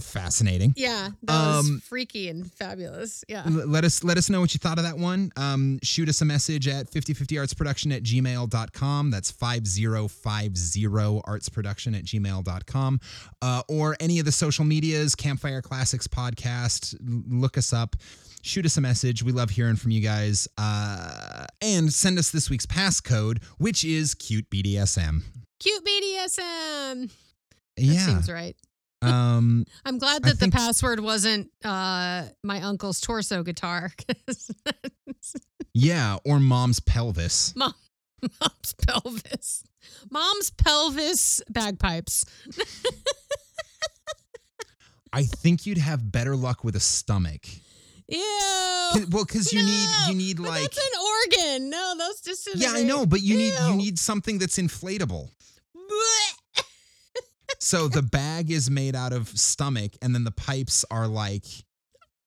[0.00, 0.74] fascinating.
[0.76, 3.24] yeah, that was Um, freaky and fabulous.
[3.28, 3.44] Yeah.
[3.46, 6.24] Let us let us know what you thought of that one um, shoot us a
[6.24, 9.30] message at 5050artsproduction at gmail.com that's
[10.90, 13.00] 5050artsproduction at gmail.com
[13.42, 17.96] uh, or any of the social medias campfire classics podcast look us up
[18.42, 22.48] shoot us a message we love hearing from you guys uh, and send us this
[22.50, 25.22] week's passcode which is cute bdsm
[25.62, 27.10] Cute BDSM.
[27.76, 28.56] That yeah seems right.
[29.02, 33.92] Um I'm glad I that the think- password wasn't uh, my uncle's torso guitar.
[35.74, 37.74] yeah or mom's pelvis Mom,
[38.22, 39.64] Mom's pelvis.
[40.10, 42.24] Mom's pelvis bagpipes.
[45.12, 47.46] i think you'd have better luck with a stomach
[48.08, 49.06] Ew.
[49.10, 51.00] well, because you need you need but like that's an
[51.54, 51.70] organ.
[51.70, 55.30] No, those just yeah, I know, but you need you need something that's inflatable.
[55.76, 56.29] Blech.
[57.60, 61.44] So the bag is made out of stomach, and then the pipes are like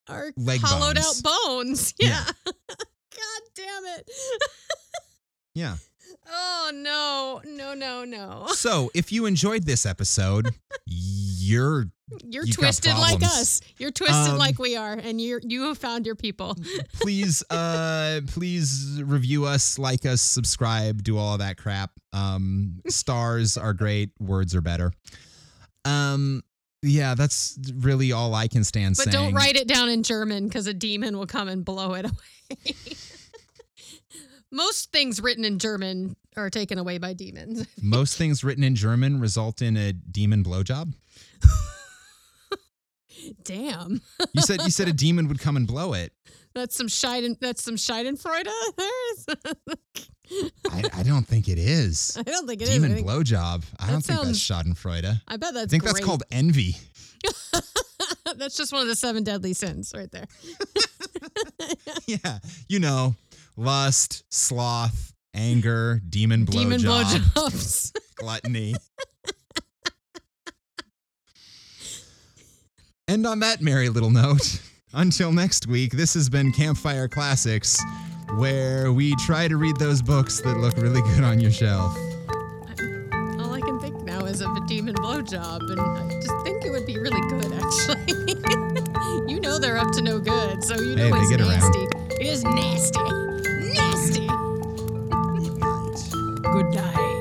[0.07, 1.23] Our Leg hollowed bones.
[1.25, 1.93] out bones.
[1.99, 2.23] Yeah.
[2.45, 2.51] Yeah.
[2.75, 4.09] God damn it.
[5.55, 5.75] yeah.
[6.29, 8.45] Oh no, no, no, no.
[8.49, 10.53] So if you enjoyed this episode,
[10.85, 11.85] you're
[12.23, 13.61] You're You've twisted like us.
[13.77, 16.55] You're twisted Um, like we are, and you you have found your people.
[17.01, 21.91] please uh please review us, like us, subscribe, do all that crap.
[22.13, 24.91] Um, stars are great, words are better.
[25.85, 26.43] Um,
[26.81, 29.13] yeah, that's really all I can stand But saying.
[29.13, 32.75] don't write it down in German because a demon will come and blow it away.
[34.51, 37.65] Most things written in German are taken away by demons.
[37.81, 40.93] Most things written in German result in a demon blowjob.
[43.43, 44.01] Damn,
[44.33, 46.11] You said you said a demon would come and blow it.
[46.55, 47.37] that's some Scheiden.
[47.39, 48.47] That's some Scheidenfreude.
[50.71, 52.15] I, I don't think it is.
[52.17, 52.83] I don't think it is.
[52.83, 53.63] I demon blowjob.
[53.79, 55.21] I don't think that's Schadenfreude.
[55.27, 55.65] I bet that's.
[55.65, 56.75] I think that's called envy.
[58.37, 60.25] that's just one of the seven deadly sins, right there.
[62.07, 63.15] Yeah, you know,
[63.55, 67.93] lust, sloth, anger, demon Demon blowjob, blowjobs.
[68.15, 68.75] gluttony.
[73.09, 74.61] And on that merry little note,
[74.93, 77.77] until next week, this has been Campfire Classics,
[78.37, 81.97] where we try to read those books that look really good on your shelf.
[83.41, 86.71] All I can think now is of a demon blowjob, and I just think it
[86.71, 88.23] would be really good, actually.
[89.33, 91.79] you know they're up to no good, so you know hey, it's nasty.
[91.79, 92.11] Around.
[92.13, 92.99] It is nasty.
[93.73, 94.27] Nasty.
[95.35, 96.43] Good night.
[96.53, 97.12] Good night.